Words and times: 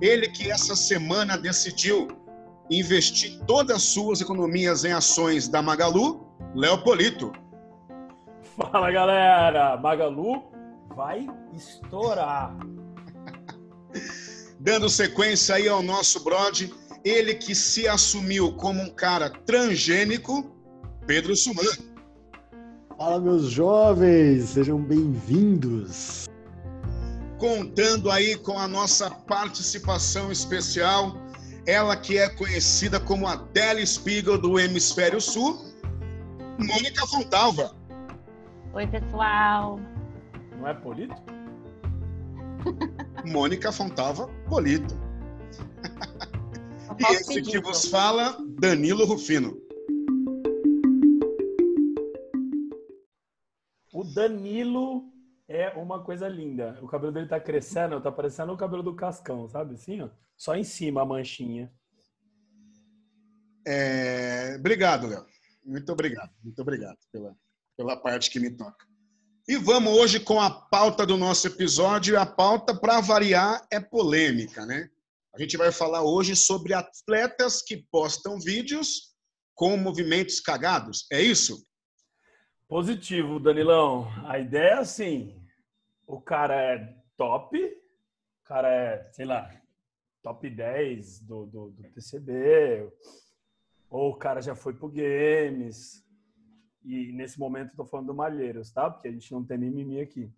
Ele 0.00 0.28
que 0.28 0.50
essa 0.50 0.74
semana 0.74 1.38
decidiu 1.38 2.08
investir 2.70 3.38
todas 3.46 3.76
as 3.76 3.82
suas 3.82 4.20
economias 4.20 4.84
em 4.84 4.92
ações 4.92 5.46
da 5.46 5.62
Magalu, 5.62 6.26
Léo 6.54 6.82
Polito. 6.82 7.30
Fala 8.56 8.90
galera, 8.90 9.76
Magalu 9.76 10.50
vai 11.00 11.26
estourar. 11.54 12.54
Dando 14.60 14.86
sequência 14.90 15.54
aí 15.54 15.66
ao 15.66 15.82
nosso 15.82 16.22
brod, 16.22 16.70
ele 17.02 17.36
que 17.36 17.54
se 17.54 17.88
assumiu 17.88 18.52
como 18.52 18.82
um 18.82 18.90
cara 18.90 19.30
transgênico, 19.30 20.54
Pedro 21.06 21.34
Suman. 21.34 21.62
Fala, 22.98 23.18
meus 23.18 23.44
jovens, 23.44 24.50
sejam 24.50 24.78
bem-vindos. 24.82 26.26
Contando 27.38 28.10
aí 28.10 28.36
com 28.36 28.58
a 28.58 28.68
nossa 28.68 29.10
participação 29.10 30.30
especial, 30.30 31.16
ela 31.66 31.96
que 31.96 32.18
é 32.18 32.28
conhecida 32.28 33.00
como 33.00 33.26
a 33.26 33.36
Deli 33.36 33.86
Spiegel 33.86 34.36
do 34.36 34.60
Hemisfério 34.60 35.18
Sul, 35.18 35.64
Mônica 36.58 37.06
Fontalva. 37.06 37.74
Oi, 38.74 38.86
pessoal. 38.86 39.80
Não 40.60 40.68
é 40.68 40.74
Polito? 40.74 41.14
Mônica 43.24 43.72
Fontava 43.72 44.28
Polito. 44.46 44.94
e 46.98 47.14
esse 47.14 47.40
que 47.40 47.58
vos 47.58 47.86
fala, 47.86 48.36
Danilo 48.60 49.06
Rufino. 49.06 49.58
O 53.90 54.04
Danilo 54.04 55.10
é 55.48 55.70
uma 55.70 56.04
coisa 56.04 56.28
linda. 56.28 56.78
O 56.82 56.86
cabelo 56.86 57.10
dele 57.10 57.26
tá 57.26 57.40
crescendo, 57.40 57.98
tá 57.98 58.12
parecendo 58.12 58.52
o 58.52 58.56
cabelo 58.56 58.82
do 58.82 58.94
Cascão, 58.94 59.48
sabe? 59.48 59.76
Assim, 59.76 60.02
ó. 60.02 60.10
Só 60.36 60.54
em 60.54 60.64
cima 60.64 61.00
a 61.00 61.06
manchinha. 61.06 61.72
É... 63.66 64.56
Obrigado, 64.58 65.06
Léo. 65.06 65.24
Muito 65.64 65.90
obrigado. 65.90 66.30
Muito 66.44 66.60
obrigado 66.60 66.98
pela, 67.10 67.34
pela 67.78 67.96
parte 67.96 68.30
que 68.30 68.38
me 68.38 68.50
toca. 68.50 68.89
E 69.50 69.56
vamos 69.56 69.92
hoje 69.94 70.20
com 70.20 70.40
a 70.40 70.48
pauta 70.48 71.04
do 71.04 71.16
nosso 71.16 71.48
episódio. 71.48 72.16
A 72.16 72.24
pauta, 72.24 72.72
para 72.72 73.00
variar, 73.00 73.66
é 73.68 73.80
polêmica, 73.80 74.64
né? 74.64 74.88
A 75.34 75.40
gente 75.40 75.56
vai 75.56 75.72
falar 75.72 76.04
hoje 76.04 76.36
sobre 76.36 76.72
atletas 76.72 77.60
que 77.60 77.76
postam 77.90 78.38
vídeos 78.38 79.12
com 79.56 79.76
movimentos 79.76 80.38
cagados. 80.38 81.04
É 81.10 81.20
isso? 81.20 81.66
Positivo, 82.68 83.40
Danilão. 83.40 84.06
A 84.28 84.38
ideia 84.38 84.74
é 84.74 84.78
assim: 84.78 85.36
o 86.06 86.20
cara 86.20 86.54
é 86.54 86.94
top, 87.16 87.58
o 87.60 88.44
cara 88.44 88.72
é, 88.72 89.10
sei 89.10 89.24
lá, 89.24 89.50
top 90.22 90.48
10 90.48 91.22
do, 91.22 91.46
do, 91.46 91.70
do 91.70 91.82
TCB, 91.90 92.88
ou 93.90 94.12
o 94.12 94.16
cara 94.16 94.40
já 94.40 94.54
foi 94.54 94.74
pro 94.74 94.88
Games, 94.88 96.04
e 96.84 97.12
nesse 97.12 97.38
momento 97.38 97.70
estou 97.70 97.86
falando 97.86 98.08
do 98.08 98.14
Malheiros, 98.14 98.70
tá? 98.70 98.90
Porque 98.90 99.08
a 99.08 99.12
gente 99.12 99.30
não 99.32 99.44
tem 99.44 99.58
mimimi 99.58 100.00
aqui. 100.00 100.32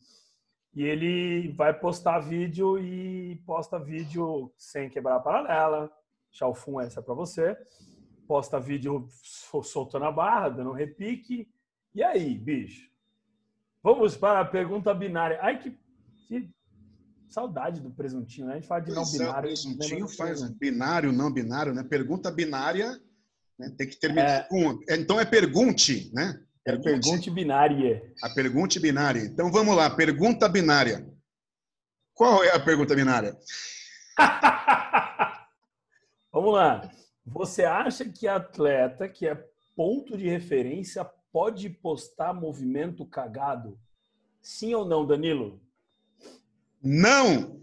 E 0.75 0.83
ele 0.83 1.53
vai 1.53 1.73
postar 1.73 2.21
vídeo 2.21 2.79
e 2.79 3.37
posta 3.47 3.79
vídeo 3.79 4.53
sem 4.57 4.89
quebrar 4.89 5.17
a 5.17 5.21
paralela. 5.21 5.93
Chalfun, 6.31 6.81
essa 6.81 7.01
é 7.01 7.03
para 7.03 7.15
você. 7.15 7.57
Posta 8.27 8.59
vídeo 8.59 9.07
soltando 9.63 10.07
a 10.07 10.13
barra, 10.13 10.49
dando 10.49 10.73
repique. 10.73 11.49
E 11.95 12.03
aí, 12.03 12.39
bicho? 12.39 12.91
Vamos 13.83 14.17
para 14.17 14.41
a 14.41 14.45
pergunta 14.45 14.95
binária. 14.95 15.39
Ai, 15.43 15.59
que, 15.59 15.79
que 16.27 16.51
saudade 17.29 17.81
do 17.81 17.91
presuntinho, 17.91 18.47
né? 18.47 18.55
A 18.55 18.57
gente 18.57 18.69
fala 18.69 18.81
de 18.81 18.95
pois 18.95 18.97
não 18.97 19.05
é, 19.05 19.19
binário. 19.19 19.39
É, 19.39 19.53
presuntinho 19.53 20.09
faz 20.09 20.51
binário, 20.53 21.13
não 21.13 21.31
binário, 21.31 21.75
né? 21.75 21.83
Pergunta 21.83 22.31
binária 22.31 22.99
né? 23.63 23.73
Tem 23.79 23.89
que 23.89 23.97
terminar 23.97 24.29
é... 24.29 24.43
com. 24.49 24.81
Então 24.91 25.21
é 25.21 25.25
pergunte, 25.25 26.11
né? 26.13 26.41
Pergunte. 26.65 26.89
É 26.89 26.93
pergunte 26.93 27.31
binária. 27.31 28.13
A 28.23 28.31
pergunta 28.31 28.81
binária. 28.81 29.21
Então 29.21 29.51
vamos 29.53 29.77
lá, 29.77 29.89
pergunta 29.89 30.49
binária. 30.49 31.09
Qual 32.13 32.43
é 32.43 32.51
a 32.51 32.61
pergunta 32.61 32.95
binária? 32.95 33.37
vamos 36.33 36.55
lá. 36.55 36.91
Você 37.25 37.65
acha 37.65 38.05
que 38.05 38.27
atleta 38.27 39.09
que 39.09 39.27
é 39.29 39.35
ponto 39.77 40.17
de 40.17 40.29
referência 40.29 41.05
pode 41.33 41.71
postar 41.71 42.35
movimento 42.35 43.07
cagado? 43.07 43.79
Sim 44.43 44.75
ou 44.75 44.85
não, 44.85 45.07
Danilo? 45.07 45.63
Não! 46.83 47.61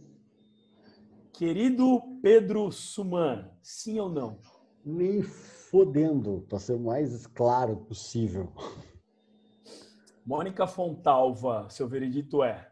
Querido 1.33 2.19
Pedro 2.21 2.71
Suman, 2.71 3.51
sim 3.61 3.99
ou 3.99 4.09
não? 4.09 4.39
Nem 4.83 5.21
fodendo, 5.69 6.45
para 6.49 6.59
ser 6.59 6.73
o 6.73 6.79
mais 6.79 7.27
claro 7.27 7.77
possível. 7.77 8.51
Mônica 10.25 10.67
Fontalva, 10.67 11.69
seu 11.69 11.87
veredito 11.87 12.43
é? 12.43 12.71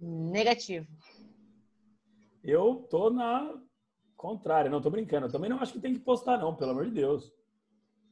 Negativo. 0.00 0.86
Eu 2.42 2.86
tô 2.90 3.10
na 3.10 3.60
contrária, 4.16 4.70
não 4.70 4.80
tô 4.80 4.90
brincando. 4.90 5.26
Eu 5.26 5.32
também 5.32 5.48
não 5.48 5.58
acho 5.58 5.72
que 5.72 5.80
tem 5.80 5.94
que 5.94 6.00
postar, 6.00 6.38
não, 6.38 6.54
pelo 6.54 6.72
amor 6.72 6.86
de 6.86 6.92
Deus. 6.92 7.32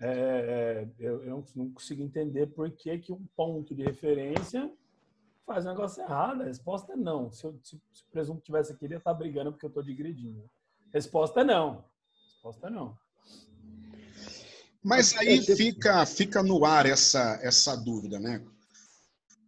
É, 0.01 0.09
é, 0.09 0.89
eu, 0.99 1.25
eu, 1.25 1.45
não 1.55 1.71
consigo 1.73 2.03
entender 2.03 2.47
por 2.47 2.71
que, 2.71 2.99
que 2.99 3.13
um 3.13 3.27
ponto 3.37 3.75
de 3.75 3.83
referência 3.83 4.73
faz 5.45 5.67
um 5.67 5.71
negócio 5.71 6.03
errado. 6.03 6.43
A 6.43 6.47
resposta 6.47 6.95
é 6.95 6.97
não. 6.97 7.31
Se, 7.31 7.45
eu, 7.45 7.59
se, 7.63 7.81
se 7.93 8.03
o 8.05 8.11
presunto 8.11 8.41
tivesse 8.41 8.73
aqui, 8.73 8.87
ele 8.87 8.95
ia 8.95 8.99
estar 8.99 9.13
tá 9.13 9.19
brigando 9.19 9.53
porque 9.53 9.67
eu 9.67 9.71
tô 9.71 9.83
de 9.83 9.95
gredinho. 9.95 10.49
Resposta 10.93 11.43
é 11.43 11.45
não. 11.45 11.85
Resposta 12.33 12.69
é 12.69 12.71
não. 12.71 12.97
Mas 14.83 15.15
aí 15.17 15.43
fica, 15.43 16.07
fica 16.07 16.43
no 16.43 16.65
ar 16.65 16.87
essa, 16.87 17.39
essa 17.43 17.77
dúvida, 17.77 18.19
né? 18.19 18.43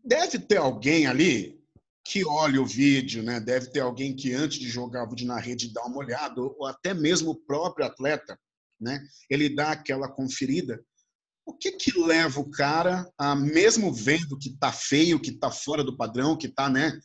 Deve 0.04 0.38
ter 0.38 0.58
alguém 0.58 1.06
ali 1.06 1.62
que 2.04 2.24
olhe 2.24 2.58
o 2.58 2.66
vídeo, 2.66 3.22
né? 3.22 3.40
Deve 3.40 3.70
ter 3.70 3.80
alguém 3.80 4.14
que 4.14 4.34
antes 4.34 4.58
de 4.58 4.68
jogar 4.68 5.04
o 5.04 5.08
vídeo 5.08 5.26
na 5.26 5.38
rede 5.38 5.72
dá 5.72 5.82
uma 5.84 5.98
olhada, 5.98 6.40
ou 6.40 6.66
até 6.66 6.92
mesmo 6.92 7.30
o 7.30 7.36
próprio 7.36 7.86
atleta, 7.86 8.38
né? 8.80 9.02
Ele 9.30 9.48
dá 9.48 9.70
aquela 9.70 10.08
conferida. 10.08 10.84
O 11.46 11.54
que 11.54 11.72
que 11.72 11.98
leva 11.98 12.40
o 12.40 12.50
cara 12.50 13.10
a, 13.16 13.34
mesmo 13.34 13.92
vendo 13.92 14.38
que 14.38 14.56
tá 14.58 14.72
feio, 14.72 15.20
que 15.20 15.32
tá 15.32 15.50
fora 15.50 15.82
do 15.82 15.96
padrão, 15.96 16.36
que 16.36 16.48
tá, 16.48 16.68
né? 16.68 16.98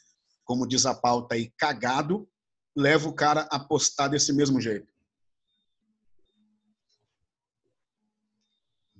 Como 0.43 0.67
diz 0.67 0.85
a 0.85 0.93
pauta 0.93 1.35
aí, 1.35 1.51
cagado, 1.57 2.27
leva 2.75 3.07
o 3.07 3.13
cara 3.13 3.47
a 3.51 3.59
postar 3.59 4.09
desse 4.09 4.33
mesmo 4.33 4.59
jeito? 4.59 4.96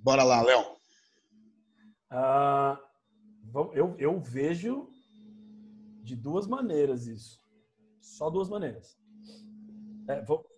Bora 0.08 0.24
lá, 0.24 0.42
Léo. 0.42 0.66
Ah, 2.10 2.80
eu, 3.74 3.94
eu 4.00 4.18
vejo 4.22 4.90
de 6.02 6.16
duas 6.16 6.48
maneiras 6.48 7.08
isso. 7.08 7.44
Só 8.00 8.30
duas 8.30 8.48
maneiras. 8.48 8.98
É, 10.08 10.22
vou, 10.22 10.50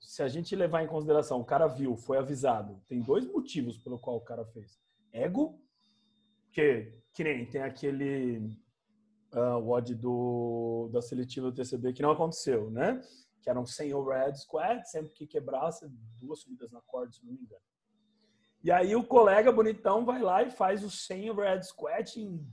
se 0.00 0.24
a 0.24 0.26
gente 0.26 0.56
levar 0.56 0.82
em 0.82 0.88
consideração, 0.88 1.40
o 1.40 1.44
cara 1.44 1.68
viu, 1.68 1.96
foi 1.96 2.18
avisado, 2.18 2.82
tem 2.88 3.00
dois 3.00 3.24
motivos 3.28 3.78
pelo 3.78 3.96
qual 3.96 4.16
o 4.16 4.24
cara 4.24 4.44
fez. 4.44 4.76
Ego, 5.12 5.62
que, 6.50 6.92
que 7.12 7.22
nem 7.22 7.46
tem 7.46 7.62
aquele 7.62 8.58
uh, 9.32 9.64
WOD 9.68 9.94
do, 9.94 10.90
da 10.92 11.00
seletiva 11.00 11.48
do 11.48 11.54
TCB 11.54 11.92
que 11.92 12.02
não 12.02 12.10
aconteceu, 12.10 12.68
né? 12.72 13.00
Que 13.40 13.48
eram 13.48 13.64
100 13.64 13.94
overhead 13.94 14.36
squat, 14.40 14.84
sempre 14.90 15.12
que 15.12 15.28
quebrasse, 15.28 15.88
duas 16.18 16.40
subidas 16.40 16.72
na 16.72 16.80
corda, 16.80 17.12
se 17.12 17.24
não 17.24 17.32
me 17.32 17.38
engano. 17.40 17.62
E 18.62 18.70
aí 18.70 18.94
o 18.94 19.04
colega 19.04 19.50
bonitão 19.50 20.04
vai 20.04 20.20
lá 20.20 20.42
e 20.42 20.50
faz 20.50 20.84
o 20.84 20.90
100 20.90 21.30
overhead 21.30 21.66
squat 21.66 22.20
em 22.20 22.46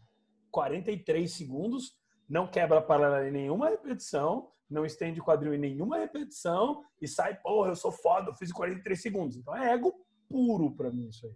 43 0.52 1.32
segundos, 1.32 1.98
não 2.30 2.48
quebra 2.48 2.82
paralela 2.82 3.28
em 3.28 3.32
nenhuma 3.32 3.70
repetição, 3.70 4.50
não 4.70 4.86
estende 4.86 5.22
quadril 5.22 5.54
em 5.54 5.60
nenhuma 5.60 5.98
repetição 5.98 6.84
e 7.02 7.08
sai, 7.08 7.40
porra, 7.40 7.70
eu 7.72 7.76
sou 7.76 7.92
foda, 7.92 8.30
eu 8.30 8.36
fiz 8.36 8.52
43 8.52 9.02
segundos. 9.02 9.38
Então 9.38 9.56
é 9.56 9.74
ego 9.74 9.94
puro 10.30 10.76
para 10.76 10.92
mim 10.92 11.08
isso 11.08 11.26
aí. 11.26 11.36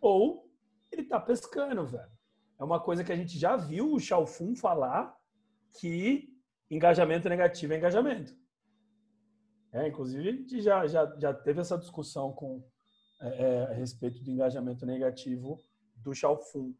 Ou 0.00 0.50
ele 0.90 1.04
tá 1.04 1.20
pescando, 1.20 1.86
velho. 1.86 2.10
É 2.58 2.64
uma 2.64 2.80
coisa 2.80 3.02
que 3.02 3.12
a 3.12 3.16
gente 3.16 3.38
já 3.38 3.56
viu 3.56 3.92
o 3.92 3.98
Xiaofun 3.98 4.54
falar 4.54 5.16
que 5.78 6.28
engajamento 6.70 7.28
negativo 7.28 7.72
é 7.72 7.76
engajamento. 7.76 8.34
É, 9.72 9.88
inclusive, 9.88 10.28
a 10.28 10.32
gente 10.32 10.60
já, 10.60 10.86
já, 10.86 11.16
já 11.18 11.32
teve 11.32 11.60
essa 11.60 11.78
discussão 11.78 12.30
com, 12.32 12.62
é, 13.22 13.42
é 13.42 13.62
a 13.64 13.72
respeito 13.72 14.22
do 14.22 14.30
engajamento 14.30 14.84
negativo 14.84 15.58
do 15.96 16.14
Xiaofun. 16.14 16.74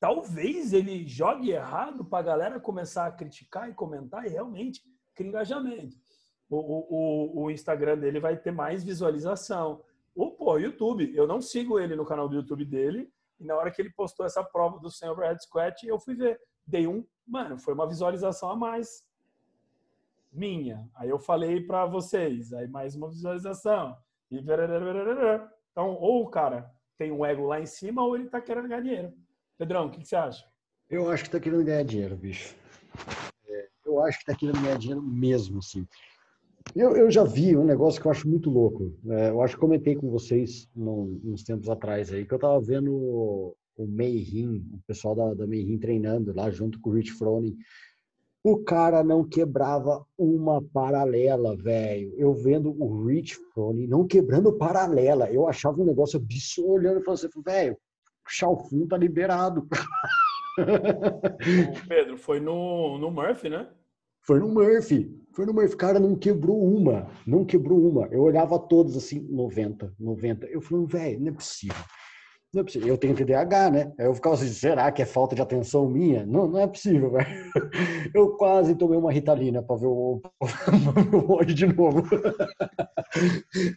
Talvez 0.00 0.72
ele 0.72 1.06
jogue 1.06 1.50
errado 1.50 2.04
para 2.04 2.18
a 2.18 2.22
galera 2.22 2.60
começar 2.60 3.06
a 3.06 3.12
criticar 3.12 3.70
e 3.70 3.74
comentar 3.74 4.26
e 4.26 4.30
realmente 4.30 4.82
cria 5.14 5.28
engajamento. 5.28 5.96
O, 6.50 6.56
o, 6.56 7.44
o 7.44 7.50
Instagram 7.50 7.98
dele 7.98 8.20
vai 8.20 8.36
ter 8.36 8.50
mais 8.50 8.84
visualização. 8.84 9.82
O 10.14 10.30
pô, 10.30 10.58
YouTube, 10.58 11.10
eu 11.14 11.26
não 11.26 11.40
sigo 11.40 11.78
ele 11.78 11.96
no 11.96 12.04
canal 12.04 12.28
do 12.28 12.36
YouTube 12.36 12.64
dele, 12.64 13.10
e 13.40 13.44
na 13.44 13.56
hora 13.56 13.70
que 13.70 13.80
ele 13.80 13.90
postou 13.90 14.24
essa 14.24 14.44
prova 14.44 14.78
do 14.78 14.90
100 14.90 15.08
overhead 15.10 15.42
squat, 15.42 15.86
eu 15.86 15.98
fui 15.98 16.14
ver. 16.14 16.40
Dei 16.66 16.86
um, 16.86 17.04
mano, 17.26 17.58
foi 17.58 17.74
uma 17.74 17.86
visualização 17.86 18.50
a 18.50 18.56
mais 18.56 19.04
minha. 20.32 20.88
Aí 20.94 21.08
eu 21.08 21.18
falei 21.18 21.60
para 21.60 21.84
vocês, 21.86 22.52
aí 22.52 22.68
mais 22.68 22.94
uma 22.94 23.08
visualização. 23.08 23.96
E 24.38 24.44
então, 25.70 25.94
ou 25.94 26.22
o 26.22 26.28
cara 26.28 26.70
tem 26.96 27.10
um 27.10 27.24
ego 27.24 27.46
lá 27.46 27.60
em 27.60 27.66
cima, 27.66 28.04
ou 28.04 28.16
ele 28.16 28.28
tá 28.28 28.40
querendo 28.40 28.68
ganhar 28.68 28.80
dinheiro. 28.80 29.12
Pedrão, 29.58 29.86
o 29.86 29.90
que, 29.90 30.00
que 30.00 30.08
você 30.08 30.16
acha? 30.16 30.44
Eu 30.88 31.10
acho 31.10 31.24
que 31.24 31.30
tá 31.30 31.40
querendo 31.40 31.64
ganhar 31.64 31.82
dinheiro, 31.84 32.16
bicho. 32.16 32.54
É, 33.48 33.68
eu 33.84 34.00
acho 34.00 34.18
que 34.18 34.26
tá 34.26 34.34
querendo 34.34 34.60
ganhar 34.60 34.78
dinheiro 34.78 35.02
mesmo, 35.02 35.58
assim. 35.58 35.86
Eu, 36.74 36.96
eu 36.96 37.10
já 37.10 37.24
vi 37.24 37.56
um 37.56 37.64
negócio 37.64 38.00
que 38.00 38.06
eu 38.06 38.10
acho 38.10 38.28
muito 38.28 38.50
louco. 38.50 38.96
É, 39.08 39.30
eu 39.30 39.42
acho 39.42 39.54
que 39.54 39.60
comentei 39.60 39.96
com 39.96 40.10
vocês 40.10 40.68
num, 40.74 41.20
uns 41.24 41.42
tempos 41.42 41.68
atrás 41.68 42.12
aí, 42.12 42.24
que 42.24 42.32
eu 42.32 42.38
tava 42.38 42.60
vendo 42.60 42.92
o, 42.92 43.56
o 43.76 43.86
Mayhem, 43.86 44.64
o 44.72 44.80
pessoal 44.86 45.14
da, 45.14 45.34
da 45.34 45.46
Mayhem 45.46 45.78
treinando 45.78 46.34
lá 46.34 46.50
junto 46.50 46.80
com 46.80 46.90
o 46.90 46.92
Rich 46.94 47.12
Froning. 47.12 47.56
O 48.44 48.58
cara 48.62 49.02
não 49.02 49.24
quebrava 49.24 50.06
uma 50.18 50.62
paralela, 50.62 51.56
velho. 51.56 52.12
Eu 52.18 52.34
vendo 52.34 52.70
o 52.78 53.06
Rich 53.06 53.36
Froning 53.54 53.86
não 53.86 54.06
quebrando 54.06 54.52
paralela. 54.52 55.30
Eu 55.30 55.48
achava 55.48 55.80
um 55.80 55.86
negócio 55.86 56.18
absurdo 56.18 56.72
olhando 56.72 57.00
e 57.00 57.02
falando 57.02 57.24
assim, 57.24 57.42
velho, 57.42 57.72
o 57.72 58.28
Chalfun 58.28 58.86
tá 58.86 58.98
liberado. 58.98 59.66
Pedro, 61.88 62.16
foi 62.16 62.40
no, 62.40 62.98
no 62.98 63.10
Murphy, 63.10 63.48
né? 63.48 63.68
Foi 64.20 64.38
no 64.38 64.48
Murphy. 64.48 65.10
Foi 65.32 65.44
no 65.44 65.52
Murphy. 65.52 65.76
Cara, 65.76 65.98
não 65.98 66.14
quebrou 66.14 66.62
uma. 66.62 67.08
Não 67.26 67.44
quebrou 67.44 67.78
uma. 67.78 68.06
Eu 68.06 68.22
olhava 68.22 68.58
todos 68.58 68.96
assim, 68.96 69.20
90, 69.20 69.94
90. 69.98 70.46
Eu 70.46 70.60
falei, 70.60 70.86
velho, 70.86 71.20
não 71.20 71.28
é 71.28 71.32
possível. 71.32 71.84
Não 72.54 72.60
é 72.60 72.64
possível. 72.64 72.88
Eu 72.88 72.96
tenho 72.96 73.16
TDAH, 73.16 73.70
né? 73.70 73.92
Aí 73.98 74.06
eu 74.06 74.14
ficava 74.14 74.36
assim, 74.36 74.46
será 74.46 74.92
que 74.92 75.02
é 75.02 75.04
falta 75.04 75.34
de 75.34 75.42
atenção 75.42 75.88
minha? 75.88 76.24
Não, 76.24 76.46
não 76.46 76.60
é 76.60 76.68
possível, 76.68 77.10
velho. 77.10 77.26
Eu 78.14 78.36
quase 78.36 78.76
tomei 78.76 78.96
uma 78.96 79.10
ritalina 79.10 79.60
para 79.60 79.74
ver 79.74 79.86
o 79.86 80.22
olho 81.28 81.54
de 81.54 81.66
novo. 81.66 82.02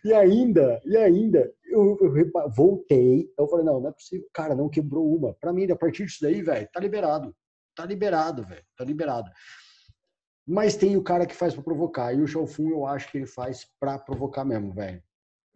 E 0.04 0.12
ainda, 0.14 0.82
e 0.84 0.98
ainda, 0.98 1.52
eu, 1.66 1.96
eu, 2.02 2.50
voltei. 2.50 3.32
Eu 3.38 3.48
falei, 3.48 3.64
não, 3.64 3.80
não 3.80 3.90
é 3.90 3.92
possível. 3.92 4.28
Cara, 4.34 4.56
não 4.56 4.68
quebrou 4.68 5.16
uma. 5.16 5.36
Para 5.36 5.54
mim, 5.54 5.70
a 5.70 5.76
partir 5.76 6.06
disso 6.06 6.18
daí, 6.22 6.42
velho, 6.42 6.68
tá 6.74 6.80
liberado. 6.80 7.36
Tá 7.76 7.86
liberado, 7.86 8.44
velho. 8.44 8.64
Tá 8.76 8.84
liberado. 8.84 9.30
Mas 10.48 10.76
tem 10.76 10.98
o 10.98 11.04
cara 11.04 11.28
que 11.28 11.36
faz 11.36 11.54
para 11.54 11.64
provocar. 11.64 12.14
E 12.14 12.22
o 12.22 12.28
Xiaofun 12.28 12.70
eu 12.70 12.88
acho 12.88 13.12
que 13.12 13.20
ele 13.20 13.28
faz 13.28 13.68
para 13.80 14.00
provocar 14.00 14.44
mesmo, 14.44 14.74
velho. 14.74 15.04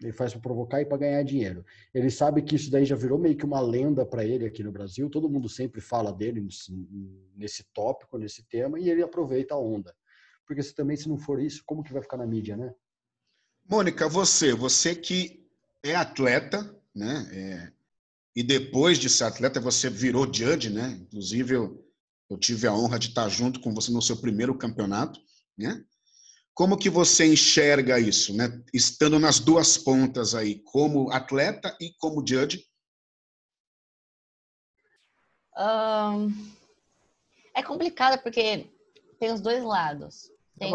Ele 0.02 0.12
faz 0.12 0.32
para 0.32 0.42
provocar 0.42 0.82
e 0.82 0.86
para 0.86 0.98
ganhar 0.98 1.24
dinheiro. 1.24 1.64
Ele 1.94 2.10
sabe 2.10 2.42
que 2.42 2.56
isso 2.56 2.72
daí 2.72 2.86
já 2.86 2.96
virou 2.96 3.20
meio 3.20 3.38
que 3.38 3.46
uma 3.46 3.60
lenda 3.60 4.06
para 4.06 4.26
ele 4.26 4.46
aqui 4.46 4.64
no 4.64 4.72
Brasil. 4.72 5.10
Todo 5.10 5.30
mundo 5.30 5.48
sempre 5.48 5.80
fala 5.80 6.12
dele 6.12 6.46
nesse 7.36 7.64
tópico, 7.74 8.18
nesse 8.18 8.44
tema, 8.48 8.80
e 8.80 8.90
ele 8.90 9.04
aproveita 9.04 9.54
a 9.54 9.60
onda. 9.60 9.96
Porque 10.48 10.64
se 10.64 10.74
também 10.74 10.98
se 10.98 11.08
não 11.08 11.18
for 11.18 11.42
isso, 11.42 11.64
como 11.66 11.84
que 11.84 11.94
vai 11.94 12.02
ficar 12.02 12.18
na 12.18 12.26
mídia, 12.26 12.58
né? 12.58 12.74
Mônica, 13.70 14.10
você, 14.10 14.54
você 14.54 14.96
que 14.96 15.48
é 15.84 15.96
atleta, 15.96 16.76
né? 16.94 17.30
É, 17.32 17.72
e 18.36 18.44
depois 18.44 18.98
de 18.98 19.10
ser 19.10 19.26
atleta, 19.26 19.60
você 19.60 19.90
virou 19.90 20.26
judge, 20.26 20.70
né? 20.70 21.00
Inclusive, 21.02 21.54
eu, 21.54 21.86
eu 22.30 22.38
tive 22.38 22.68
a 22.68 22.74
honra 22.74 22.98
de 22.98 23.10
estar 23.10 23.30
junto 23.30 23.60
com 23.60 23.74
você 23.74 23.92
no 23.92 24.02
seu 24.02 24.18
primeiro 24.18 24.58
campeonato, 24.58 25.20
né? 25.58 25.84
Como 26.54 26.78
que 26.78 26.90
você 26.90 27.26
enxerga 27.26 28.00
isso, 28.00 28.36
né? 28.36 28.62
Estando 28.74 29.18
nas 29.20 29.40
duas 29.40 29.78
pontas 29.78 30.36
aí, 30.36 30.60
como 30.64 31.12
atleta 31.12 31.76
e 31.80 31.94
como 31.98 32.26
judge? 32.26 32.66
Um, 35.58 36.30
é 37.54 37.64
complicado 37.64 38.22
porque 38.22 38.70
tem 39.20 39.32
os 39.32 39.42
dois 39.42 39.64
lados. 39.64 40.32
Tem... 40.60 40.72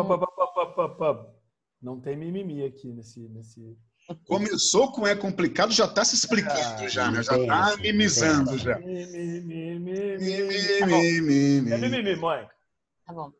Não 1.82 2.00
tem 2.00 2.16
mimimi 2.16 2.64
aqui 2.64 2.88
nesse, 2.88 3.20
nesse, 3.28 3.76
Começou 4.26 4.92
com 4.92 5.06
é 5.06 5.16
complicado, 5.16 5.72
já 5.72 5.84
está 5.84 6.04
se 6.04 6.14
explicando 6.14 6.84
ah, 6.84 6.88
já, 6.88 7.10
né? 7.10 7.22
Já 7.22 7.36
está 7.36 7.76
mimizando 7.78 8.56
já. 8.56 8.78
Mimimi, 8.78 9.80
mãe. 12.16 12.48
Tá 13.04 13.12
bom. 13.12 13.32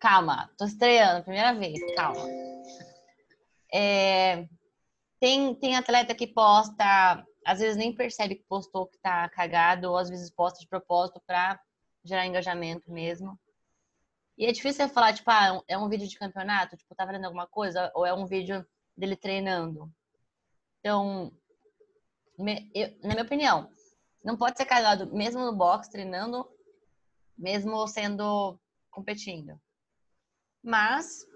Calma, 0.00 0.50
tô 0.56 0.64
estreando, 0.64 1.24
primeira 1.24 1.52
vez, 1.52 1.78
calma. 1.94 2.26
É, 3.70 4.48
tem, 5.20 5.54
tem 5.54 5.76
atleta 5.76 6.14
que 6.14 6.26
posta, 6.26 7.22
às 7.44 7.58
vezes 7.58 7.76
nem 7.76 7.94
percebe 7.94 8.36
que 8.36 8.44
postou 8.44 8.86
que 8.86 8.98
tá 8.98 9.28
cagado, 9.28 9.90
ou 9.90 9.98
às 9.98 10.08
vezes 10.08 10.30
posta 10.30 10.58
de 10.58 10.66
propósito 10.66 11.20
para 11.26 11.60
gerar 12.02 12.26
engajamento 12.26 12.90
mesmo. 12.90 13.38
E 14.38 14.46
é 14.46 14.52
difícil 14.52 14.86
você 14.86 14.92
falar, 14.92 15.12
tipo, 15.12 15.30
ah, 15.30 15.62
é 15.68 15.76
um 15.76 15.90
vídeo 15.90 16.08
de 16.08 16.18
campeonato, 16.18 16.78
tipo, 16.78 16.94
tá 16.94 17.04
valendo 17.04 17.26
alguma 17.26 17.46
coisa, 17.46 17.92
ou 17.94 18.06
é 18.06 18.14
um 18.14 18.24
vídeo 18.24 18.66
dele 18.96 19.16
treinando. 19.16 19.92
Então, 20.78 21.30
me, 22.38 22.70
eu, 22.74 22.88
na 23.02 23.10
minha 23.10 23.22
opinião, 23.22 23.70
não 24.24 24.34
pode 24.34 24.56
ser 24.56 24.64
cagado 24.64 25.14
mesmo 25.14 25.44
no 25.44 25.54
box, 25.54 25.90
treinando, 25.90 26.50
mesmo 27.36 27.86
sendo 27.86 28.58
competindo. 28.90 29.60
Mas 30.62 31.26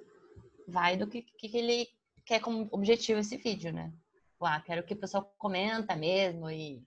vai 0.66 0.96
do 0.96 1.06
que, 1.06 1.22
que 1.22 1.56
ele 1.56 1.88
quer 2.24 2.40
como 2.40 2.68
objetivo 2.70 3.20
esse 3.20 3.36
vídeo, 3.36 3.72
né? 3.72 3.92
Ah, 4.40 4.60
quero 4.60 4.84
que 4.84 4.92
o 4.92 5.00
pessoal 5.00 5.34
comenta 5.38 5.96
mesmo 5.96 6.50
e 6.50 6.86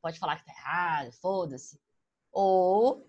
pode 0.00 0.18
falar 0.18 0.36
que 0.36 0.44
tá 0.44 0.52
errado, 0.52 1.12
foda-se. 1.12 1.80
Ou, 2.32 3.06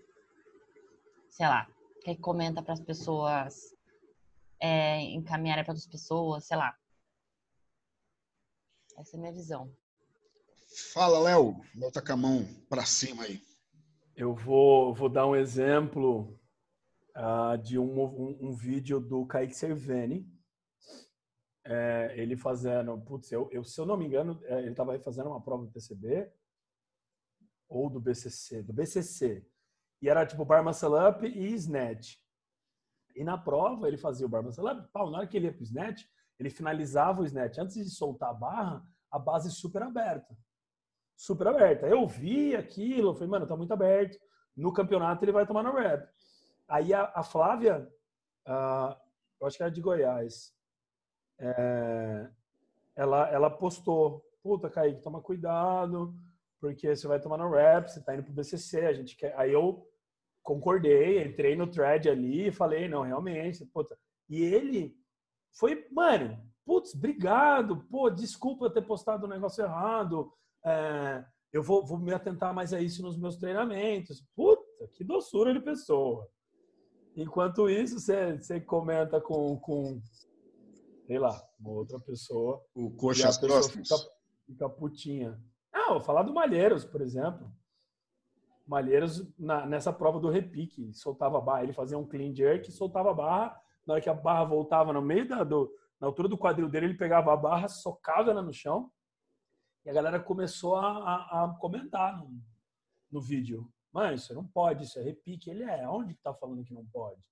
sei 1.28 1.48
lá, 1.48 1.66
quer 2.04 2.14
que 2.14 2.20
comenta 2.20 2.62
para 2.62 2.74
as 2.74 2.80
pessoas 2.80 3.74
é, 4.60 5.00
encaminharem 5.00 5.64
para 5.64 5.72
outras 5.72 5.88
pessoas, 5.88 6.44
sei 6.44 6.56
lá. 6.56 6.78
Essa 8.96 9.16
é 9.16 9.18
a 9.18 9.20
minha 9.20 9.32
visão. 9.32 9.68
Fala, 10.92 11.18
Léo. 11.18 11.60
Volta 11.74 12.00
com 12.00 12.12
a 12.12 12.16
mão 12.16 12.44
para 12.68 12.86
cima 12.86 13.24
aí. 13.24 13.42
Eu 14.14 14.34
vou, 14.34 14.94
vou 14.94 15.08
dar 15.08 15.26
um 15.26 15.34
exemplo 15.34 16.38
uh, 17.16 17.56
de 17.58 17.78
um, 17.78 18.00
um, 18.00 18.48
um, 18.48 18.52
vídeo 18.52 19.00
do 19.00 19.26
Kaique 19.26 19.54
Cerveni. 19.54 20.28
É, 21.66 22.12
ele 22.16 22.36
fazendo, 22.36 23.00
putz, 23.00 23.32
eu, 23.32 23.48
eu, 23.50 23.64
se 23.64 23.80
eu 23.80 23.86
não 23.86 23.96
me 23.96 24.04
engano, 24.06 24.38
é, 24.44 24.58
ele 24.60 24.72
estava 24.72 24.98
fazendo 25.00 25.30
uma 25.30 25.42
prova 25.42 25.64
do 25.64 25.72
TCB 25.72 26.30
ou 27.68 27.88
do 27.88 27.98
BCC, 27.98 28.62
do 28.62 28.72
BCC. 28.72 29.46
E 30.02 30.08
era 30.08 30.26
tipo 30.26 30.44
bar 30.44 30.62
up 30.66 31.26
e 31.26 31.54
snatch. 31.54 32.16
E 33.16 33.24
na 33.24 33.38
prova 33.38 33.88
ele 33.88 33.96
fazia 33.96 34.26
o 34.26 34.28
bar 34.28 34.46
up, 34.46 34.88
pau, 34.92 35.10
na 35.10 35.18
hora 35.18 35.26
que 35.26 35.36
ele 35.36 35.46
ia 35.46 35.54
pro 35.54 35.62
snatch, 35.62 36.04
ele 36.38 36.50
finalizava 36.50 37.22
o 37.22 37.24
snatch 37.24 37.58
antes 37.58 37.76
de 37.76 37.88
soltar 37.88 38.30
a 38.30 38.34
barra, 38.34 38.84
a 39.10 39.18
base 39.18 39.50
super 39.50 39.82
aberta. 39.82 40.36
Super 41.16 41.46
aberta. 41.46 41.86
Eu 41.86 42.06
vi 42.06 42.54
aquilo, 42.54 43.14
falei, 43.14 43.28
mano, 43.28 43.46
tá 43.46 43.56
muito 43.56 43.72
aberto. 43.72 44.18
No 44.56 44.72
campeonato 44.72 45.24
ele 45.24 45.32
vai 45.32 45.46
tomar 45.46 45.62
no 45.62 45.72
rap. 45.72 46.06
Aí 46.68 46.92
a, 46.92 47.12
a 47.14 47.22
Flávia, 47.22 47.88
eu 49.40 49.46
acho 49.46 49.56
que 49.56 49.62
era 49.62 49.72
de 49.72 49.80
Goiás, 49.80 50.54
é, 51.38 52.30
ela, 52.96 53.28
ela 53.30 53.50
postou, 53.50 54.24
puta, 54.42 54.70
Kaique, 54.70 55.02
toma 55.02 55.20
cuidado, 55.20 56.14
porque 56.60 56.94
você 56.94 57.06
vai 57.06 57.20
tomar 57.20 57.38
no 57.38 57.50
rap, 57.50 57.88
você 57.88 58.00
tá 58.00 58.14
indo 58.14 58.24
pro 58.24 58.32
BCC, 58.32 58.86
a 58.86 58.92
gente 58.92 59.16
quer... 59.16 59.38
Aí 59.38 59.52
eu 59.52 59.86
concordei, 60.42 61.22
entrei 61.22 61.56
no 61.56 61.66
thread 61.66 62.08
ali 62.08 62.48
e 62.48 62.52
falei, 62.52 62.88
não, 62.88 63.02
realmente, 63.02 63.64
puta. 63.66 63.98
E 64.28 64.42
ele 64.42 64.96
foi, 65.52 65.86
mano, 65.90 66.38
putz, 66.64 66.94
obrigado, 66.94 67.84
pô, 67.90 68.08
desculpa 68.10 68.70
ter 68.70 68.82
postado 68.82 69.24
o 69.24 69.26
um 69.26 69.30
negócio 69.32 69.64
errado, 69.64 70.32
é, 70.64 71.24
eu 71.52 71.62
vou, 71.62 71.84
vou, 71.84 71.98
me 71.98 72.12
atentar 72.12 72.52
mais 72.52 72.72
a 72.72 72.80
isso 72.80 73.00
nos 73.02 73.16
meus 73.16 73.36
treinamentos. 73.36 74.24
Puta, 74.34 74.88
que 74.92 75.04
doçura 75.04 75.52
de 75.52 75.60
pessoa. 75.60 76.28
Enquanto 77.16 77.68
isso, 77.68 78.00
você, 78.00 78.36
você 78.38 78.60
comenta 78.60 79.20
com, 79.20 79.56
com, 79.60 80.00
sei 81.06 81.18
lá, 81.18 81.40
uma 81.60 81.70
outra 81.70 81.98
pessoa. 82.00 82.64
O 82.74 82.90
coxa 82.90 83.28
pessoa 83.28 83.60
costas. 83.60 83.72
fica, 84.00 84.10
fica 84.46 84.68
putinha. 84.68 85.40
Não, 85.72 85.90
vou 85.94 86.00
falar 86.00 86.22
do 86.24 86.34
Malheiros, 86.34 86.84
por 86.84 87.00
exemplo. 87.00 87.50
Malheiros, 88.66 89.26
na- 89.38 89.66
nessa 89.66 89.92
prova 89.92 90.18
do 90.18 90.30
repique, 90.30 90.92
soltava 90.94 91.40
barra. 91.40 91.62
Ele 91.64 91.72
fazia 91.72 91.98
um 91.98 92.06
clean 92.06 92.34
jerk, 92.34 92.70
soltava 92.72 93.10
a 93.10 93.14
barra. 93.14 93.60
Na 93.86 93.94
hora 93.94 94.02
que 94.02 94.08
a 94.08 94.14
barra 94.14 94.44
voltava 94.44 94.92
no 94.92 95.02
meio 95.02 95.28
da, 95.28 95.44
do, 95.44 95.70
na 96.00 96.06
altura 96.06 96.28
do 96.28 96.38
quadril 96.38 96.68
dele, 96.68 96.86
ele 96.86 96.94
pegava 96.96 97.32
a 97.32 97.36
barra, 97.36 97.68
socava 97.68 98.30
ela 98.30 98.42
no 98.42 98.52
chão. 98.52 98.90
E 99.84 99.90
a 99.90 99.92
galera 99.92 100.18
começou 100.18 100.76
a, 100.76 100.86
a- 100.88 101.44
a 101.44 101.48
comentar 101.60 102.18
no, 102.18 102.40
no 103.12 103.20
vídeo. 103.20 103.70
Mas 103.94 104.22
isso 104.22 104.34
não 104.34 104.44
pode, 104.44 104.82
isso 104.82 104.98
é 104.98 105.02
repique. 105.02 105.48
Ele 105.48 105.62
é, 105.62 105.88
onde 105.88 106.14
que 106.14 106.20
tá 106.20 106.34
falando 106.34 106.64
que 106.64 106.74
não 106.74 106.84
pode? 106.86 107.22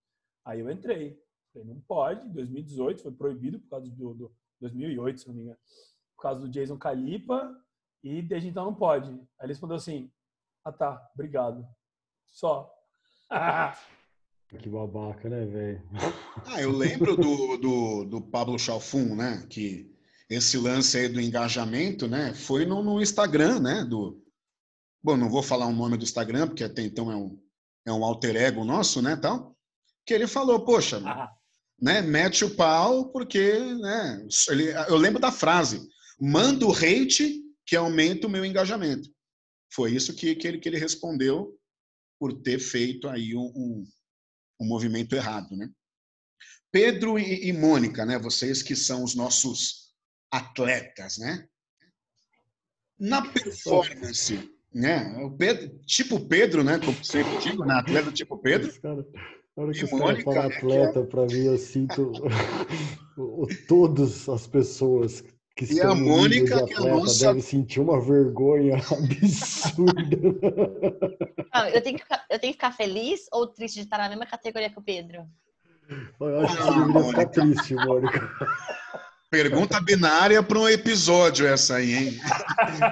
Aí 0.45 0.61
eu 0.61 0.71
entrei. 0.71 1.21
Falei, 1.53 1.67
não 1.67 1.81
pode. 1.81 2.25
Em 2.25 2.33
2018 2.33 3.03
foi 3.03 3.11
proibido 3.11 3.59
por 3.59 3.69
causa 3.69 3.91
do, 3.91 4.15
do 4.15 4.33
2008, 4.61 5.21
se 5.21 5.27
não 5.27 5.35
me 5.35 5.43
engano. 5.43 5.59
Por 6.17 6.23
causa 6.23 6.41
do 6.41 6.49
Jason 6.49 6.79
Calipa. 6.79 7.53
E 8.05 8.23
desde 8.23 8.49
então 8.49 8.65
não 8.65 8.75
pode. 8.75 9.11
Aí 9.11 9.19
ele 9.43 9.49
respondeu 9.49 9.77
assim: 9.77 10.09
Ah 10.65 10.71
tá, 10.71 11.11
obrigado. 11.15 11.67
Só. 12.27 12.73
Que 14.61 14.69
babaca, 14.69 15.31
né, 15.31 15.47
velho? 15.47 15.83
Ah, 16.45 16.61
eu 16.61 16.73
lembro 16.73 17.17
do, 17.17 17.57
do, 17.57 18.05
do 18.05 18.21
Pablo 18.21 18.59
Chalfun, 18.59 19.15
né? 19.17 19.47
Que 19.49 19.91
esse 20.29 20.59
lance 20.59 20.99
aí 20.99 21.09
do 21.09 21.23
engajamento, 21.23 22.07
né? 22.07 22.35
Foi 22.35 22.67
no, 22.67 22.83
no 22.83 23.01
Instagram, 23.01 23.61
né? 23.61 23.83
Do... 23.83 24.22
Bom, 25.03 25.17
não 25.17 25.29
vou 25.29 25.43
falar 25.43 25.67
o 25.67 25.73
nome 25.73 25.97
do 25.97 26.05
Instagram, 26.05 26.47
porque 26.47 26.65
até 26.65 26.83
então 26.83 27.11
é 27.11 27.17
um, 27.17 27.43
é 27.87 27.93
um 27.93 28.05
alter 28.05 28.37
ego 28.37 28.65
nosso, 28.65 29.03
né? 29.03 29.17
Tal, 29.17 29.57
que 30.07 30.15
ele 30.15 30.27
falou, 30.27 30.65
poxa, 30.65 31.01
né? 31.81 32.01
Mete 32.01 32.45
o 32.45 32.55
pau, 32.55 33.11
porque, 33.11 33.59
né? 33.59 34.27
Ele, 34.49 34.71
eu 34.89 34.97
lembro 34.97 35.21
da 35.21 35.33
frase: 35.33 35.89
manda 36.21 36.65
o 36.65 36.73
hate 36.73 37.43
que 37.67 37.75
aumenta 37.75 38.27
o 38.29 38.31
meu 38.31 38.45
engajamento. 38.45 39.11
Foi 39.73 39.93
isso 39.93 40.15
que, 40.15 40.37
que, 40.37 40.47
ele, 40.47 40.59
que 40.59 40.69
ele 40.69 40.79
respondeu 40.79 41.59
por 42.21 42.33
ter 42.43 42.61
feito 42.61 43.09
aí 43.09 43.35
um, 43.35 43.53
um, 43.57 43.85
um 44.61 44.67
movimento 44.67 45.15
errado, 45.15 45.57
né? 45.57 45.69
Pedro 46.71 47.19
e, 47.19 47.49
e 47.49 47.53
Mônica, 47.53 48.07
né? 48.07 48.19
Vocês 48.19 48.63
que 48.63 48.77
são 48.77 49.03
os 49.03 49.15
nossos 49.17 49.93
atletas, 50.31 51.19
né? 51.19 51.49
Na 52.99 53.29
performance, 53.33 54.49
né? 54.75 55.17
O 55.25 55.31
Pedro, 55.31 55.71
tipo 55.87 56.21
Pedro, 56.21 56.63
né? 56.65 56.79
Como 56.79 57.03
sempre 57.05 57.37
digo, 57.39 57.65
né? 57.65 57.75
Atleta 57.75 58.11
tipo 58.13 58.37
Pedro. 58.39 58.73
Cara, 58.81 59.07
na 59.57 59.63
hora 59.63 59.73
que 59.73 59.85
os 59.85 59.91
caras 59.91 60.01
Mônica, 60.01 60.25
falam 60.25 60.43
né, 60.43 60.49
que 60.51 60.57
atleta, 60.59 61.05
pra 61.05 61.27
mim, 61.27 61.45
eu 61.45 61.59
sinto 61.59 62.23
o- 63.17 63.43
o- 63.43 63.49
todas 63.69 64.29
as 64.29 64.47
pessoas 64.47 65.23
que 65.55 65.67
E 65.75 65.81
a 65.83 65.95
Mônica, 65.95 66.45
de 66.45 66.45
que 66.47 66.53
é 66.55 66.57
a 66.57 66.65
atleta 66.65 66.97
nossa- 66.97 67.27
devem 67.27 67.43
sentir 67.43 67.81
uma 67.81 68.01
vergonha 68.01 68.77
absurda. 68.91 70.17
Não, 71.55 71.69
eu, 71.69 71.83
tenho 71.83 71.97
que 71.99 72.03
ficar, 72.03 72.25
eu 72.31 72.39
tenho 72.39 72.53
que 72.53 72.59
ficar 72.59 72.73
feliz 72.73 73.27
ou 73.31 73.47
triste 73.47 73.75
de 73.75 73.81
estar 73.83 73.99
na 73.99 74.09
mesma 74.09 74.25
categoria 74.27 74.71
que 74.71 74.79
o 74.79 74.83
Pedro? 74.83 75.27
Eu 76.19 76.41
acho 76.41 76.57
que 76.57 76.63
Ah, 76.63 76.67
você 76.67 76.79
deveria 76.79 77.05
ficar 77.05 77.27
triste, 77.27 77.75
Mônica. 77.75 78.31
Pergunta 79.33 79.81
binária 79.81 80.43
para 80.43 80.59
um 80.59 80.69
episódio 80.69 81.47
essa 81.47 81.77
aí, 81.77 81.95
hein? 81.95 82.21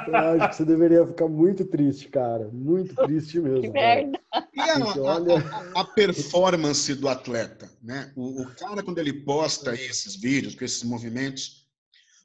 Eu 0.08 0.16
acho 0.16 0.48
que 0.48 0.56
você 0.56 0.64
deveria 0.64 1.06
ficar 1.06 1.28
muito 1.28 1.66
triste, 1.66 2.08
cara. 2.08 2.48
Muito 2.48 2.94
triste 2.94 3.38
mesmo. 3.38 3.60
Que 3.60 3.68
merda. 3.70 4.18
E 4.54 4.60
a, 4.62 4.76
a- 4.78 5.02
olha- 5.02 5.36
a- 5.74 5.80
a 5.82 5.84
performance 5.84 6.94
do 6.94 7.10
atleta, 7.10 7.70
né? 7.82 8.10
O, 8.16 8.40
o 8.40 8.54
cara, 8.54 8.82
quando 8.82 8.96
ele 8.96 9.12
posta 9.12 9.72
aí 9.72 9.84
esses 9.84 10.16
vídeos, 10.16 10.54
com 10.54 10.64
esses 10.64 10.82
movimentos, 10.82 11.68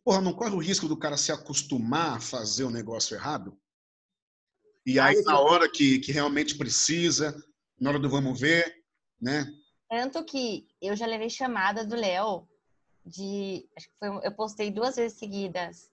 porra, 0.02 0.22
não 0.22 0.32
corre 0.32 0.56
o 0.56 0.60
risco 0.64 0.88
do 0.88 0.96
cara 0.96 1.18
se 1.18 1.34
acostumar 1.34 2.16
a 2.16 2.22
fazer 2.22 2.64
o 2.64 2.72
negócio 2.72 3.16
errado? 3.16 3.58
E 4.86 4.98
aí, 4.98 5.22
na 5.24 5.38
hora 5.42 5.70
que, 5.70 6.00
que 6.00 6.14
realmente 6.14 6.56
precisa, 6.58 7.36
na 7.78 7.90
hora 7.90 8.00
do 8.00 8.10
vamos 8.10 8.40
ver, 8.40 8.76
né? 9.22 9.46
Tanto 9.90 10.24
que 10.24 10.68
eu 10.82 10.96
já 10.96 11.06
levei 11.06 11.30
chamada 11.30 11.84
do 11.86 11.98
Léo 11.98 12.48
de. 13.06 13.70
Acho 13.78 13.88
que 13.88 13.96
foi, 14.00 14.10
eu 14.26 14.32
postei 14.32 14.72
duas 14.72 14.96
vezes 14.96 15.18
seguidas, 15.18 15.92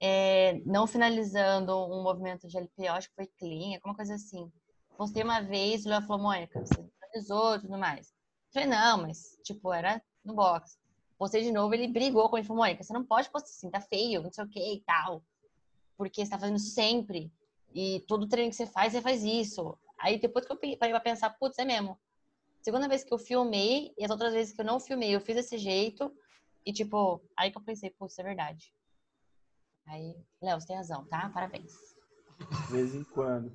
é, 0.00 0.60
não 0.66 0.86
finalizando 0.86 1.74
um 1.76 2.02
movimento 2.02 2.46
de 2.46 2.58
LPO, 2.58 2.88
acho 2.90 3.08
que 3.08 3.14
foi 3.14 3.26
clean, 3.38 3.76
alguma 3.76 3.94
coisa 3.94 4.14
assim. 4.14 4.52
Postei 4.96 5.22
uma 5.22 5.40
vez, 5.40 5.84
o 5.84 5.88
Léo 5.88 6.02
falou, 6.02 6.22
Mônica, 6.22 6.60
você 6.60 6.84
finalizou 7.00 7.56
e 7.56 7.60
tudo 7.60 7.78
mais. 7.78 8.08
Eu 8.08 8.62
falei, 8.62 8.68
não, 8.68 9.02
mas, 9.02 9.38
tipo, 9.42 9.72
era 9.72 10.00
no 10.24 10.34
box. 10.34 10.78
Postei 11.18 11.42
de 11.42 11.50
novo, 11.50 11.74
ele 11.74 11.88
brigou 11.88 12.28
comigo, 12.28 12.46
falou, 12.46 12.62
Mônica, 12.62 12.82
você 12.82 12.92
não 12.92 13.04
pode 13.04 13.30
postar 13.30 13.48
assim, 13.48 13.70
tá 13.70 13.80
feio, 13.80 14.22
não 14.22 14.32
sei 14.32 14.44
o 14.44 14.48
que 14.48 14.74
e 14.74 14.80
tal. 14.82 15.22
Porque 15.96 16.24
você 16.24 16.30
tá 16.30 16.38
fazendo 16.38 16.58
sempre. 16.58 17.32
E 17.74 18.04
todo 18.06 18.28
treino 18.28 18.50
que 18.50 18.56
você 18.56 18.66
faz, 18.66 18.92
você 18.92 19.00
faz 19.00 19.24
isso. 19.24 19.76
Aí 19.98 20.18
depois 20.18 20.44
que 20.44 20.52
eu 20.52 20.56
parei 20.56 20.76
pra 20.76 21.00
pensar, 21.00 21.30
putz, 21.30 21.58
é 21.58 21.64
mesmo. 21.64 21.98
Segunda 22.62 22.88
vez 22.88 23.02
que 23.02 23.12
eu 23.12 23.18
filmei, 23.18 23.92
e 23.98 24.04
as 24.04 24.10
outras 24.10 24.32
vezes 24.32 24.52
que 24.52 24.60
eu 24.60 24.64
não 24.64 24.78
filmei, 24.78 25.14
eu 25.14 25.20
fiz 25.20 25.34
desse 25.34 25.58
jeito. 25.58 26.14
E, 26.66 26.72
tipo, 26.72 27.20
aí 27.36 27.50
que 27.50 27.58
eu 27.58 27.62
pensei, 27.62 27.90
putz, 27.90 28.18
é 28.18 28.22
verdade. 28.22 28.72
Aí, 29.86 30.16
Léo, 30.40 30.60
você 30.60 30.66
tem 30.68 30.76
razão, 30.76 31.04
tá? 31.06 31.28
Parabéns. 31.28 31.74
De 32.66 32.72
vez 32.72 32.94
em 32.94 33.04
quando. 33.04 33.52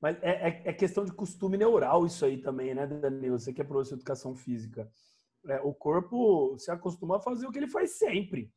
Mas 0.00 0.16
é, 0.22 0.48
é- 0.48 0.62
é 0.68 0.72
questão 0.72 1.04
de 1.04 1.12
costume 1.12 1.56
neural 1.56 2.06
isso 2.06 2.24
aí 2.24 2.40
também, 2.40 2.74
né, 2.74 2.86
Danilo? 2.86 3.38
Você 3.38 3.52
que 3.52 3.60
é 3.60 3.64
professor 3.64 3.96
de 3.96 4.00
educação 4.02 4.34
física. 4.34 4.90
É, 5.48 5.60
o 5.60 5.74
corpo 5.74 6.56
se 6.58 6.70
acostuma 6.70 7.16
a 7.16 7.20
fazer 7.20 7.46
o 7.46 7.50
que 7.52 7.58
ele 7.58 7.68
faz 7.68 7.92
sempre. 7.98 8.52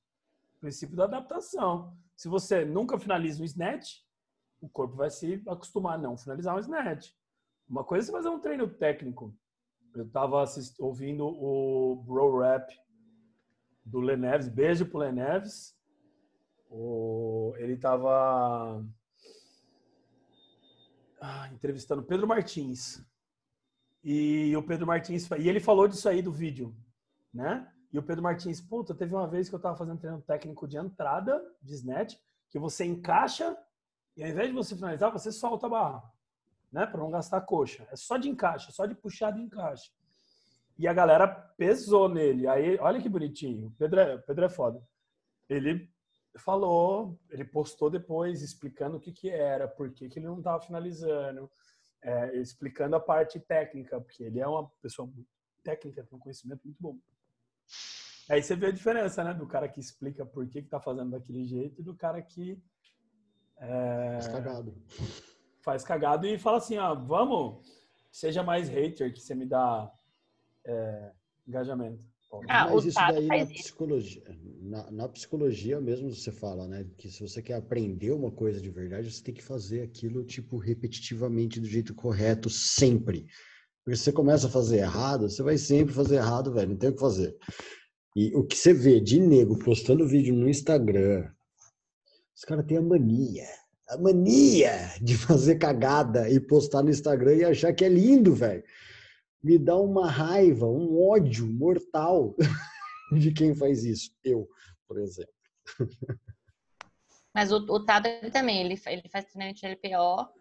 Princípio 0.59 0.95
da 0.95 1.05
adaptação. 1.05 1.97
Se 2.15 2.27
você 2.27 2.63
nunca 2.63 2.99
finaliza 2.99 3.41
um 3.41 3.45
snatch, 3.45 4.01
o 4.61 4.69
corpo 4.69 4.95
vai 4.95 5.09
se 5.09 5.41
acostumar 5.47 5.95
a 5.95 5.97
não 6.01 6.15
finalizar 6.17 6.55
um 6.55 6.59
snatch. 6.59 7.11
Uma 7.67 7.83
coisa 7.83 8.05
é 8.05 8.05
você 8.05 8.11
fazer 8.11 8.29
um 8.29 8.39
treino 8.39 8.67
técnico. 8.67 9.35
Eu 9.95 10.05
estava 10.05 10.43
ouvindo 10.79 11.25
o 11.25 11.95
Bro 12.05 12.39
Rap 12.39 12.71
do 13.85 13.99
Leneves. 13.99 14.49
Beijo 14.49 14.85
pro 14.85 14.99
Leneves. 14.99 15.75
O, 16.69 17.53
ele 17.57 17.73
estava 17.73 18.83
ah, 21.21 21.49
entrevistando 21.53 22.03
Pedro 22.03 22.27
Martins. 22.27 23.05
E 24.03 24.55
o 24.55 24.63
Pedro 24.63 24.85
Martins, 24.85 25.27
e 25.39 25.49
ele 25.49 25.59
falou 25.59 25.87
disso 25.87 26.07
aí 26.07 26.21
do 26.21 26.31
vídeo, 26.31 26.75
né? 27.33 27.71
E 27.91 27.97
o 27.97 28.03
Pedro 28.03 28.21
Martins, 28.21 28.61
puta, 28.61 28.93
teve 28.93 29.15
uma 29.15 29.27
vez 29.27 29.49
que 29.49 29.55
eu 29.55 29.59
tava 29.59 29.77
fazendo 29.77 29.99
treino 29.99 30.21
técnico 30.21 30.67
de 30.67 30.77
entrada 30.77 31.41
de 31.61 31.73
snatch, 31.73 32.15
que 32.49 32.59
você 32.59 32.85
encaixa 32.85 33.57
e 34.15 34.23
ao 34.23 34.29
invés 34.29 34.49
de 34.49 34.53
você 34.53 34.75
finalizar, 34.75 35.11
você 35.11 35.31
solta 35.31 35.65
a 35.65 35.69
barra, 35.69 36.03
né? 36.71 36.85
Para 36.85 36.99
não 36.99 37.09
gastar 37.09 37.41
coxa. 37.41 37.87
É 37.91 37.95
só 37.95 38.17
de 38.17 38.29
encaixe, 38.29 38.71
só 38.71 38.85
de 38.85 38.95
puxar 38.95 39.31
de 39.31 39.41
encaixe. 39.41 39.91
E 40.77 40.87
a 40.87 40.93
galera 40.93 41.27
pesou 41.27 42.09
nele. 42.09 42.47
Aí, 42.47 42.77
olha 42.79 43.01
que 43.01 43.09
bonitinho. 43.09 43.67
O 43.67 43.71
Pedro 43.71 43.99
é, 43.99 44.15
o 44.15 44.21
Pedro 44.21 44.45
é 44.45 44.49
foda. 44.49 44.83
Ele 45.49 45.89
falou, 46.37 47.17
ele 47.29 47.45
postou 47.45 47.89
depois 47.89 48.41
explicando 48.41 48.97
o 48.97 48.99
que 48.99 49.11
que 49.11 49.29
era, 49.29 49.67
por 49.67 49.91
que 49.91 50.09
que 50.09 50.19
ele 50.19 50.27
não 50.27 50.39
estava 50.39 50.61
finalizando, 50.61 51.49
é, 52.01 52.35
explicando 52.37 52.95
a 52.95 52.99
parte 52.99 53.39
técnica, 53.39 54.01
porque 54.01 54.23
ele 54.23 54.39
é 54.39 54.47
uma 54.47 54.69
pessoa 54.81 55.07
muito 55.07 55.29
técnica, 55.63 56.03
tem 56.03 56.17
um 56.17 56.21
conhecimento 56.21 56.61
muito 56.65 56.81
bom. 56.81 56.97
Aí 58.29 58.41
você 58.41 58.55
vê 58.55 58.67
a 58.67 58.71
diferença, 58.71 59.23
né, 59.23 59.33
do 59.33 59.47
cara 59.47 59.69
que 59.69 59.79
explica 59.79 60.25
por 60.25 60.47
que 60.47 60.61
que 60.61 60.69
tá 60.69 60.79
fazendo 60.79 61.11
daquele 61.11 61.45
jeito 61.45 61.79
e 61.79 61.83
do 61.83 61.95
cara 61.95 62.21
que 62.21 62.61
é, 63.57 64.15
Mas 64.15 64.27
cagado. 64.27 64.75
faz 65.61 65.83
cagado 65.83 66.27
e 66.27 66.37
fala 66.37 66.57
assim, 66.57 66.77
ó, 66.77 66.93
vamos, 66.95 67.65
seja 68.11 68.43
mais 68.43 68.67
hater 68.67 69.13
que 69.13 69.21
você 69.21 69.33
me 69.33 69.45
dá 69.45 69.91
é, 70.65 71.11
engajamento. 71.47 72.05
Ah, 72.49 72.69
Mas 72.69 72.85
isso 72.85 72.97
daí 72.97 73.27
na 73.27 73.45
psicologia, 73.45 74.23
na, 74.61 74.91
na 74.91 75.09
psicologia 75.09 75.79
mesmo 75.79 76.13
você 76.13 76.31
fala, 76.31 76.67
né? 76.67 76.85
Que 76.97 77.09
se 77.09 77.21
você 77.21 77.41
quer 77.41 77.53
aprender 77.53 78.11
uma 78.11 78.31
coisa 78.31 78.59
de 78.59 78.69
verdade, 78.69 79.11
você 79.11 79.23
tem 79.23 79.33
que 79.33 79.43
fazer 79.43 79.81
aquilo, 79.81 80.23
tipo, 80.23 80.57
repetitivamente, 80.57 81.59
do 81.59 81.67
jeito 81.67 81.93
correto, 81.93 82.49
sempre. 82.49 83.25
Porque 83.83 83.95
se 83.95 84.03
você 84.03 84.11
começa 84.11 84.47
a 84.47 84.51
fazer 84.51 84.77
errado, 84.77 85.29
você 85.29 85.43
vai 85.43 85.57
sempre 85.57 85.93
fazer 85.93 86.15
errado, 86.15 86.51
velho, 86.51 86.71
não 86.71 86.77
tem 86.77 86.89
o 86.89 86.93
que 86.93 86.99
fazer. 86.99 87.37
E 88.15 88.35
o 88.35 88.43
que 88.43 88.57
você 88.57 88.73
vê 88.73 88.99
de 88.99 89.19
nego 89.19 89.59
postando 89.59 90.07
vídeo 90.07 90.33
no 90.35 90.49
Instagram, 90.49 91.29
os 92.35 92.43
caras 92.43 92.65
têm 92.65 92.77
a 92.77 92.81
mania, 92.81 93.47
a 93.87 93.97
mania 93.97 94.91
de 95.01 95.15
fazer 95.17 95.55
cagada 95.55 96.29
e 96.29 96.39
postar 96.39 96.81
no 96.81 96.89
Instagram 96.89 97.35
e 97.35 97.45
achar 97.45 97.73
que 97.73 97.85
é 97.85 97.89
lindo, 97.89 98.33
velho 98.33 98.63
me 99.45 99.59
dá 99.59 99.77
uma 99.77 100.09
raiva, 100.09 100.65
um 100.65 100.99
ódio 101.07 101.45
mortal 101.45 102.35
de 103.13 103.31
quem 103.31 103.53
faz 103.53 103.85
isso. 103.85 104.09
Eu, 104.23 104.49
por 104.87 104.99
exemplo. 104.99 105.31
Mas 107.31 107.51
o, 107.51 107.57
o 107.57 107.85
Tado 107.85 108.09
também, 108.33 108.61
ele, 108.61 108.81
ele 108.87 109.07
faz 109.07 109.25
treinamento 109.25 109.59
de 109.59 109.67
LPO 109.67 110.33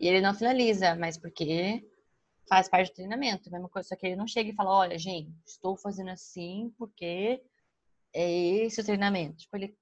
e 0.00 0.08
ele 0.08 0.20
não 0.20 0.34
finaliza, 0.34 0.96
mas 0.96 1.16
porque 1.16 1.88
faz 2.48 2.68
parte 2.68 2.90
do 2.90 2.96
treinamento. 2.96 3.52
Mesma 3.52 3.68
coisa, 3.68 3.88
só 3.88 3.94
que 3.94 4.04
ele 4.04 4.16
não 4.16 4.26
chega 4.26 4.50
e 4.50 4.54
fala, 4.54 4.70
olha, 4.70 4.98
gente, 4.98 5.32
estou 5.46 5.76
fazendo 5.76 6.10
assim 6.10 6.74
porque 6.76 7.40
é 8.12 8.32
esse 8.64 8.80
o 8.80 8.84
treinamento. 8.84 9.36
Tipo, 9.36 9.58
ele 9.58 9.78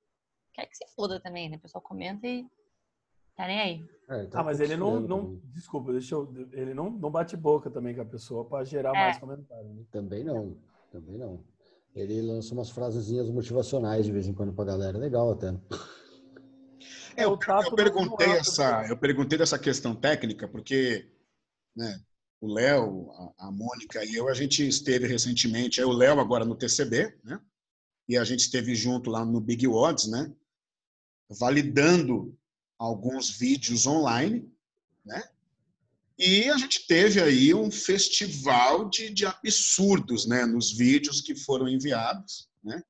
quer 0.53 0.67
que 0.67 0.77
se 0.77 0.87
foda 0.95 1.19
também, 1.19 1.49
né? 1.49 1.57
O 1.57 1.61
pessoal 1.61 1.81
comenta 1.81 2.27
e 2.27 2.47
tá 3.39 3.47
nem 3.47 3.61
aí. 3.61 3.85
É, 4.11 4.27
tá 4.27 4.41
Ah, 4.41 4.45
mas 4.45 4.59
ele 4.59 4.77
não, 4.77 4.99
não 5.01 5.25
também. 5.25 5.43
desculpa, 5.53 5.93
deixa 5.93 6.15
eu, 6.15 6.33
ele 6.53 6.75
não, 6.75 6.91
não 6.91 7.11
bate 7.11 7.37
boca 7.37 7.71
também 7.71 7.95
com 7.95 8.03
a 8.03 8.07
pessoa 8.07 8.45
para 8.45 8.65
gerar 8.65 8.91
É. 8.91 8.93
mais 8.95 9.19
comentário. 9.19 9.69
Né? 9.69 9.85
Também 9.93 10.25
não, 10.25 10.57
também 10.91 11.17
não. 11.17 11.45
Ele 11.95 12.21
lança 12.21 12.53
umas 12.53 12.71
frasezinhas 12.71 13.31
motivacionais 13.31 14.05
de 14.07 14.13
vez 14.13 14.27
em 14.27 14.35
quando 14.35 14.53
pra 14.53 14.65
galera. 14.65 14.99
Legal 14.99 15.31
até. 15.31 15.49
É, 17.17 17.25
eu, 17.25 17.31
eu 17.33 17.75
perguntei 17.75 18.27
é 18.29 18.39
essa, 18.39 18.87
eu 18.89 18.97
perguntei 18.97 19.37
dessa 19.39 19.59
questão 19.59 19.95
técnica 19.95 20.47
porque, 20.47 21.11
né, 21.77 22.01
o 22.41 22.47
Léo, 22.53 23.11
a, 23.39 23.49
a 23.49 23.51
Mônica 23.51 24.05
e 24.05 24.15
eu, 24.15 24.29
a 24.29 24.35
gente 24.35 24.67
esteve 24.67 25.07
recentemente, 25.07 25.81
é 25.81 25.87
o 25.87 25.91
Léo 25.93 26.21
agora 26.21 26.45
no 26.45 26.55
TCB, 26.55 27.19
né? 27.25 27.41
E 28.09 28.17
a 28.17 28.23
gente 28.25 28.41
esteve 28.41 28.75
junto 28.75 29.11
lá 29.11 29.25
no 29.25 29.41
Big 29.41 29.67
Odds, 29.67 30.09
né? 30.09 30.33
Validando 31.29 32.38
alguns 32.79 33.31
vídeos 33.31 33.87
online, 33.87 34.49
né? 35.05 35.23
E 36.19 36.49
a 36.51 36.57
gente 36.57 36.87
teve 36.87 37.21
aí 37.21 37.55
um 37.55 37.71
festival 37.71 38.89
de, 38.89 39.11
de 39.11 39.25
absurdos, 39.25 40.27
né? 40.27 40.47
Nos 40.47 40.73
vídeos 40.73 41.21
que 41.21 41.35
foram 41.35 41.69
enviados, 41.69 42.49
né? 42.63 42.83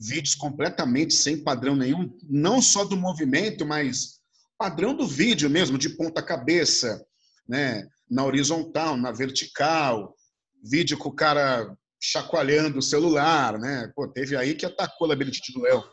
vídeos 0.00 0.34
completamente 0.34 1.12
sem 1.12 1.36
padrão 1.36 1.76
nenhum, 1.76 2.10
não 2.22 2.62
só 2.62 2.84
do 2.84 2.96
movimento, 2.96 3.66
mas 3.66 4.18
padrão 4.56 4.94
do 4.94 5.06
vídeo 5.06 5.50
mesmo, 5.50 5.76
de 5.76 5.90
ponta 5.90 6.22
cabeça, 6.22 7.04
né? 7.46 7.86
na 8.10 8.24
horizontal, 8.24 8.96
na 8.96 9.12
vertical, 9.12 10.16
vídeo 10.64 10.98
com 10.98 11.10
o 11.10 11.14
cara 11.14 11.76
chacoalhando 12.02 12.78
o 12.78 12.82
celular, 12.82 13.58
né? 13.58 13.92
Pô, 13.94 14.08
teve 14.08 14.36
aí 14.36 14.54
que 14.54 14.64
atacou 14.64 15.04
a 15.04 15.08
labirintite 15.10 15.52
do 15.52 15.60
Léo. 15.60 15.84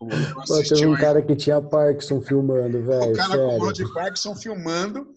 Pô, 0.00 0.62
teve 0.66 0.86
um 0.86 0.94
aí. 0.94 1.00
cara 1.00 1.22
que 1.22 1.36
tinha 1.36 1.60
Parkinson 1.60 2.22
filmando, 2.22 2.82
velho. 2.86 3.12
o 3.12 3.16
cara 3.16 3.36
com 3.36 3.46
o 3.46 3.50
Sério. 3.50 3.64
Rod 3.66 3.80
Parkinson 3.92 4.34
filmando, 4.34 5.14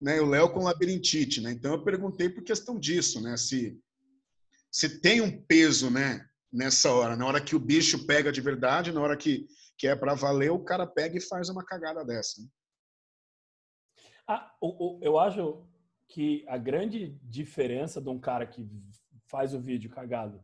né? 0.00 0.20
O 0.20 0.26
Léo 0.26 0.52
com 0.52 0.64
labirintite, 0.64 1.40
né? 1.40 1.52
Então 1.52 1.72
eu 1.74 1.84
perguntei 1.84 2.28
por 2.28 2.42
questão 2.42 2.76
disso, 2.78 3.22
né? 3.22 3.36
Se 3.36 3.80
se 4.72 5.00
tem 5.00 5.20
um 5.20 5.40
peso, 5.46 5.88
né? 5.88 6.28
Nessa 6.52 6.90
hora, 6.92 7.14
na 7.16 7.24
hora 7.26 7.40
que 7.40 7.54
o 7.54 7.60
bicho 7.60 8.06
pega 8.06 8.32
de 8.32 8.40
verdade, 8.40 8.90
na 8.92 9.00
hora 9.00 9.16
que 9.16 9.46
que 9.78 9.86
é 9.86 9.94
para 9.94 10.14
valer, 10.14 10.50
o 10.50 10.64
cara 10.64 10.84
pega 10.86 11.16
e 11.16 11.20
faz 11.20 11.48
uma 11.48 11.64
cagada 11.64 12.04
dessa. 12.04 12.40
né? 12.42 12.48
Ah, 14.26 14.52
o- 14.60 14.96
o- 14.96 15.00
eu 15.02 15.18
acho 15.18 15.64
que 16.08 16.44
a 16.48 16.56
grande 16.58 17.16
diferença 17.22 18.00
de 18.00 18.08
um 18.08 18.18
cara 18.18 18.46
que 18.46 18.66
faz 19.26 19.52
o 19.54 19.60
vídeo 19.60 19.90
cagado 19.90 20.42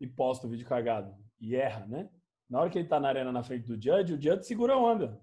e 0.00 0.06
posta 0.06 0.46
o 0.46 0.50
vídeo 0.50 0.66
cagado 0.66 1.14
e 1.40 1.54
erra, 1.56 1.86
né? 1.86 2.08
Na 2.48 2.60
hora 2.60 2.70
que 2.70 2.78
ele 2.78 2.88
tá 2.88 3.00
na 3.00 3.08
arena 3.08 3.32
na 3.32 3.42
frente 3.42 3.66
do 3.66 3.74
judge, 3.74 4.14
o 4.14 4.20
judge 4.20 4.44
segura 4.46 4.74
a 4.74 4.78
onda. 4.78 5.20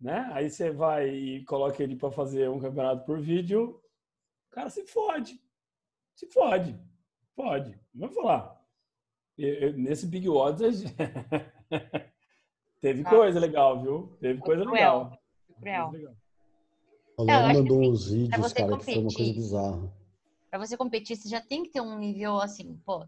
Né? 0.00 0.28
Aí 0.32 0.50
você 0.50 0.70
vai 0.70 1.08
e 1.08 1.44
coloca 1.44 1.82
ele 1.82 1.96
para 1.96 2.10
fazer 2.10 2.48
um 2.50 2.60
campeonato 2.60 3.04
por 3.04 3.18
vídeo, 3.20 3.80
o 4.48 4.50
cara 4.54 4.68
se 4.70 4.86
fode. 4.86 5.40
Se 6.14 6.26
fode. 6.26 6.78
Pode. 7.34 7.78
Vamos 7.94 8.14
falar. 8.14 8.62
Eu- 9.36 9.54
eu- 9.54 9.72
nesse 9.74 10.06
Big 10.06 10.28
Odds 10.28 10.62
a 10.62 10.70
gente- 10.70 10.94
teve 12.80 13.02
Ah. 13.04 13.10
coisa 13.10 13.38
legal, 13.40 13.80
viu? 13.82 14.16
Teve 14.20 14.40
coisa 14.40 14.62
Cruel. 14.62 15.10
legal. 15.60 15.90
Cruel. 15.92 16.16
Léo 17.18 17.38
acho 17.46 17.58
mandou 17.58 17.80
que, 17.80 17.88
uns 17.88 18.10
vídeos, 18.10 18.30
cara, 18.30 18.48
que 18.48 18.54
foi 18.54 18.64
uma 18.68 18.78
coisa 18.78 19.00
competir- 19.02 19.34
bizarra. 19.34 19.92
Pra 20.50 20.58
você 20.58 20.76
competir, 20.76 21.16
você 21.16 21.28
já 21.28 21.40
tem 21.40 21.62
que 21.62 21.70
ter 21.70 21.80
um 21.80 21.98
nível 21.98 22.36
assim, 22.40 22.76
pô, 22.84 23.06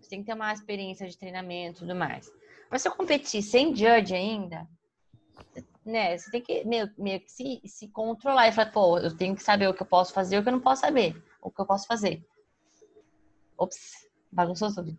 você 0.00 0.10
tem 0.10 0.20
que 0.20 0.26
ter 0.26 0.34
uma 0.34 0.52
experiência 0.52 1.08
de 1.08 1.16
treinamento 1.16 1.78
e 1.78 1.80
tudo 1.80 1.94
mais. 1.94 2.30
Pra 2.68 2.78
você 2.78 2.90
competir 2.90 3.42
sem 3.42 3.74
judge 3.74 4.14
ainda, 4.14 4.66
né, 5.84 6.16
você 6.16 6.30
tem 6.30 6.40
que 6.40 6.64
meio, 6.64 6.90
meio 6.96 7.20
que 7.20 7.30
se, 7.30 7.60
se 7.64 7.88
controlar 7.88 8.48
e 8.48 8.52
falar, 8.52 8.70
pô, 8.70 8.98
eu 8.98 9.16
tenho 9.16 9.34
que 9.34 9.42
saber 9.42 9.68
o 9.68 9.74
que 9.74 9.82
eu 9.82 9.86
posso 9.86 10.12
fazer 10.12 10.36
e 10.36 10.38
o 10.38 10.42
que 10.42 10.48
eu 10.48 10.52
não 10.52 10.60
posso 10.60 10.82
saber, 10.82 11.20
o 11.42 11.50
que 11.50 11.60
eu 11.60 11.66
posso 11.66 11.86
fazer. 11.86 12.24
Ops, 13.58 14.06
bagunçou 14.32 14.74
tudo. 14.74 14.96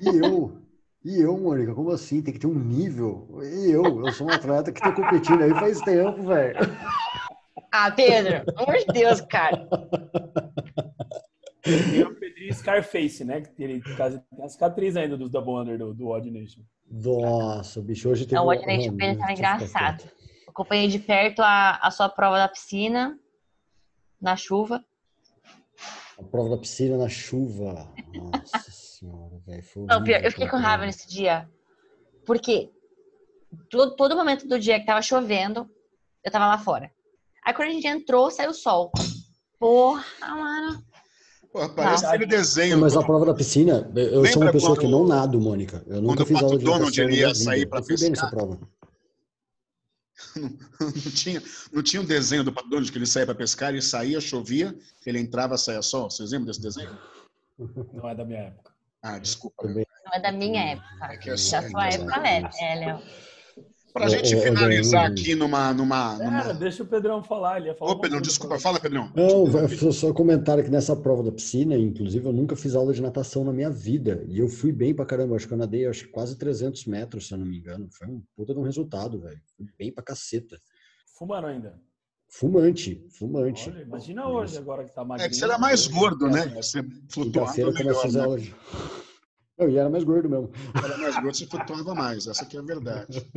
E 0.00 0.08
eu? 0.08 0.62
E 1.04 1.20
eu, 1.20 1.36
Mônica? 1.36 1.74
Como 1.74 1.90
assim? 1.90 2.22
Tem 2.22 2.32
que 2.32 2.40
ter 2.40 2.46
um 2.46 2.54
nível. 2.54 3.28
E 3.42 3.70
eu? 3.70 4.00
Eu 4.00 4.10
sou 4.12 4.26
um 4.26 4.32
atleta 4.32 4.72
que 4.72 4.80
tá 4.80 4.90
competindo 4.90 5.42
aí 5.42 5.50
faz 5.50 5.80
tempo, 5.82 6.22
velho. 6.22 6.56
Ah, 7.70 7.90
Pedro, 7.90 8.44
pelo 8.46 8.68
amor 8.68 8.78
de 8.78 8.86
Deus, 8.86 9.20
cara. 9.20 9.68
Tem 11.62 12.04
o 12.50 12.54
Scarface, 12.54 13.24
né? 13.24 13.40
Que 13.40 13.62
ele 13.62 13.82
tem 13.82 14.44
a 14.44 14.48
cicatriz 14.48 14.96
ainda 14.96 15.16
dos 15.16 15.30
Double 15.30 15.54
Under 15.54 15.78
do, 15.78 15.94
do 15.94 16.08
Odd 16.08 16.30
Nation. 16.30 16.62
Nossa, 16.90 17.80
bicho, 17.80 18.08
hoje 18.08 18.24
teve... 18.24 18.36
Não, 18.36 18.46
o 18.46 18.54
tava 18.54 18.66
deixa 18.66 18.88
eu 18.88 18.92
ficar 18.92 19.32
engraçado. 19.32 20.04
Acompanhei 20.48 20.88
de 20.88 20.98
perto 20.98 21.40
a, 21.40 21.78
a 21.78 21.90
sua 21.90 22.08
prova 22.08 22.38
da 22.38 22.48
piscina, 22.48 23.18
na 24.20 24.36
chuva. 24.36 24.84
A 26.18 26.22
prova 26.22 26.50
da 26.50 26.58
piscina 26.58 26.96
na 26.96 27.08
chuva. 27.08 27.92
Nossa 28.14 28.70
senhora, 28.70 29.38
velho. 29.46 29.64
Não, 29.88 30.04
pior, 30.04 30.22
eu 30.22 30.30
fiquei 30.30 30.48
com 30.48 30.56
raiva 30.56 30.86
nesse 30.86 31.08
dia. 31.08 31.48
Porque 32.24 32.70
todo, 33.68 33.96
todo 33.96 34.16
momento 34.16 34.46
do 34.46 34.58
dia 34.58 34.78
que 34.78 34.86
tava 34.86 35.02
chovendo, 35.02 35.68
eu 36.22 36.30
tava 36.30 36.46
lá 36.46 36.58
fora. 36.58 36.90
Aí 37.44 37.52
quando 37.52 37.68
a 37.68 37.72
gente 37.72 37.86
entrou, 37.86 38.30
saiu 38.30 38.50
o 38.50 38.54
sol. 38.54 38.90
Porra, 39.58 40.04
mano. 40.20 40.84
Pô, 41.54 41.68
parece 41.68 42.02
Não. 42.02 42.10
aquele 42.10 42.26
desenho. 42.26 42.76
Mas 42.80 42.96
a 42.96 43.02
prova 43.04 43.26
da 43.26 43.32
piscina, 43.32 43.88
eu 43.94 44.02
eu 44.02 44.10
sou 44.12 44.22
Lembra 44.22 44.38
uma 44.46 44.52
pessoa 44.52 44.74
que 44.74 44.80
quando- 44.82 44.90
não 44.90 45.06
nado, 45.06 45.40
Mônica. 45.40 45.84
Eu 45.86 46.02
nunca 46.02 46.16
quando 46.16 46.20
o 46.22 46.26
fiz 46.26 46.42
aula 46.42 46.58
de 46.58 46.64
Donald 46.64 46.82
natação 46.84 47.04
na 47.04 47.10
ia 47.12 47.16
minha 47.16 47.28
vida. 47.32 47.44
sair 47.44 47.68
nessa 47.70 48.06
pescar? 48.10 48.30
prova. 48.30 48.58
não, 50.80 51.12
tinha, 51.14 51.42
não 51.72 51.82
tinha 51.82 52.02
um 52.02 52.04
desenho 52.04 52.42
do 52.42 52.52
Pato 52.52 52.68
Donald 52.68 52.90
que 52.90 52.98
ele 52.98 53.06
saía 53.06 53.24
para 53.26 53.36
pescar, 53.36 53.70
ele 53.70 53.80
saía, 53.82 54.20
chovia, 54.20 54.74
ele 55.06 55.20
entrava, 55.20 55.56
saía 55.56 55.80
sol. 55.80 56.10
Vocês 56.10 56.32
lembram 56.32 56.46
desse 56.48 56.60
desenho? 56.60 56.98
Não 57.92 58.08
é 58.08 58.16
da 58.16 58.24
minha 58.24 58.40
época. 58.40 58.72
Ah, 59.00 59.18
desculpa. 59.20 59.68
Não 59.68 59.80
é 60.12 60.20
da 60.20 60.32
minha 60.32 60.60
época. 60.72 60.88
É 61.12 61.16
que 61.18 61.28
é 61.28 61.32
da 61.34 61.38
só- 61.38 61.62
sua 61.68 61.86
é 61.88 61.94
época, 61.94 62.20
verdade. 62.20 62.56
Léo. 62.60 62.64
É, 62.68 62.74
Léo. 62.74 63.02
Pra 63.94 64.06
Ô, 64.06 64.08
gente 64.08 64.36
finalizar 64.36 65.06
aqui 65.06 65.36
numa. 65.36 65.72
numa, 65.72 66.18
numa... 66.18 66.52
deixa 66.54 66.82
o 66.82 66.86
Pedrão 66.86 67.22
falar. 67.22 67.58
Ele 67.58 67.68
ia 67.68 67.76
falar 67.76 67.92
Ô, 67.92 67.94
Pedrão, 67.94 68.18
coisa 68.18 68.28
desculpa, 68.28 68.58
fala, 68.58 68.80
Pedrão. 68.80 69.12
Não, 69.14 69.68
só- 69.68 69.92
só 69.92 70.12
comentário 70.12 70.64
que 70.64 70.68
nessa 70.68 70.96
prova 70.96 71.22
da 71.22 71.30
piscina, 71.30 71.76
inclusive, 71.78 72.26
eu 72.26 72.32
nunca 72.32 72.56
fiz 72.56 72.74
aula 72.74 72.92
de 72.92 73.00
natação 73.00 73.44
na 73.44 73.52
minha 73.52 73.70
vida. 73.70 74.24
E 74.26 74.40
eu 74.40 74.48
fui 74.48 74.72
bem 74.72 74.92
pra 74.92 75.06
caramba. 75.06 75.36
Acho 75.36 75.46
que 75.46 75.54
eu 75.54 75.58
nadei 75.58 75.86
acho 75.86 76.06
que 76.06 76.10
quase 76.10 76.36
300 76.36 76.86
metros, 76.86 77.28
se 77.28 77.34
eu 77.34 77.38
não 77.38 77.46
me 77.46 77.56
engano. 77.56 77.86
Foi 77.92 78.08
um 78.08 78.20
puta 78.34 78.52
de 78.52 78.58
um 78.58 78.64
resultado, 78.64 79.20
velho. 79.20 79.40
Fui 79.56 79.64
bem 79.78 79.92
pra 79.94 80.02
caceta. 80.02 80.58
Fumando 81.16 81.46
ainda. 81.46 81.80
Fumante, 82.28 83.06
fumante. 83.16 83.70
Olha, 83.70 83.82
imagina 83.82 84.26
hoje, 84.28 84.58
agora 84.58 84.82
que 84.84 84.92
tá 84.92 85.04
magrinho. 85.04 85.26
É 85.26 85.30
que 85.30 85.36
você 85.36 85.44
era 85.44 85.56
mais 85.56 85.86
gordo, 85.86 86.28
né? 86.28 86.48
Você 86.56 86.82
flutuava 87.08 87.52
Quinta-feira 87.54 87.92
eu 87.92 88.00
a 88.00 88.38
e 89.58 89.76
era 89.76 89.88
mais 89.88 90.04
gordo 90.04 90.28
mesmo. 90.28 90.50
Era 90.74 90.98
mais 90.98 91.14
gordo, 91.14 91.36
você 91.36 91.46
flutuava 91.46 91.94
mais. 91.94 92.26
Essa 92.26 92.44
aqui 92.44 92.56
é 92.56 92.60
a 92.60 92.62
verdade. 92.62 93.20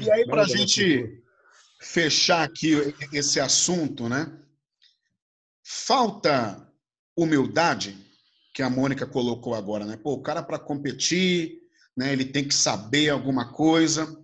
E 0.00 0.10
aí, 0.10 0.24
Mas 0.26 0.50
era 0.50 0.58
gente 0.58 1.22
fechar 1.80 2.44
aqui 2.44 2.72
esse 3.12 3.40
assunto, 3.40 4.08
né? 4.08 4.32
Falta 5.64 6.72
humildade, 7.16 7.96
que 8.54 8.62
a 8.62 8.70
Mônica 8.70 9.06
colocou 9.06 9.54
agora, 9.54 9.84
né? 9.84 9.96
Pô, 9.96 10.12
o 10.14 10.22
cara 10.22 10.42
para 10.42 10.58
competir, 10.58 11.60
né, 11.96 12.12
ele 12.12 12.24
tem 12.24 12.46
que 12.46 12.54
saber 12.54 13.10
alguma 13.10 13.52
coisa. 13.52 14.18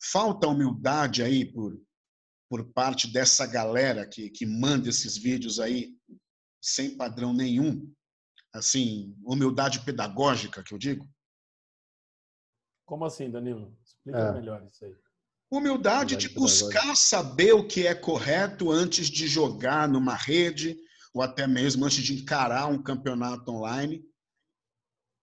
Falta 0.00 0.48
humildade 0.48 1.22
aí 1.22 1.44
por, 1.44 1.80
por 2.48 2.64
parte 2.72 3.12
dessa 3.12 3.46
galera 3.46 4.06
que, 4.06 4.30
que 4.30 4.46
manda 4.46 4.88
esses 4.88 5.16
vídeos 5.16 5.60
aí 5.60 5.94
sem 6.60 6.96
padrão 6.96 7.32
nenhum. 7.32 7.90
Assim, 8.52 9.16
humildade 9.24 9.80
pedagógica, 9.80 10.62
que 10.62 10.74
eu 10.74 10.78
digo. 10.78 11.08
Como 12.84 13.04
assim, 13.04 13.30
Danilo? 13.30 13.76
Explica 13.82 14.18
É. 14.18 14.32
melhor 14.32 14.66
isso 14.66 14.84
aí. 14.84 14.94
Humildade 15.50 16.16
de 16.16 16.28
Humildade 16.28 16.34
buscar 16.34 16.96
saber 16.96 17.52
o 17.52 17.66
que 17.66 17.86
é 17.86 17.94
correto 17.94 18.70
antes 18.70 19.08
de 19.08 19.26
jogar 19.26 19.88
numa 19.88 20.14
rede, 20.14 20.76
ou 21.14 21.22
até 21.22 21.46
mesmo 21.46 21.84
antes 21.84 22.02
de 22.02 22.14
encarar 22.14 22.66
um 22.66 22.82
campeonato 22.82 23.50
online. 23.50 24.02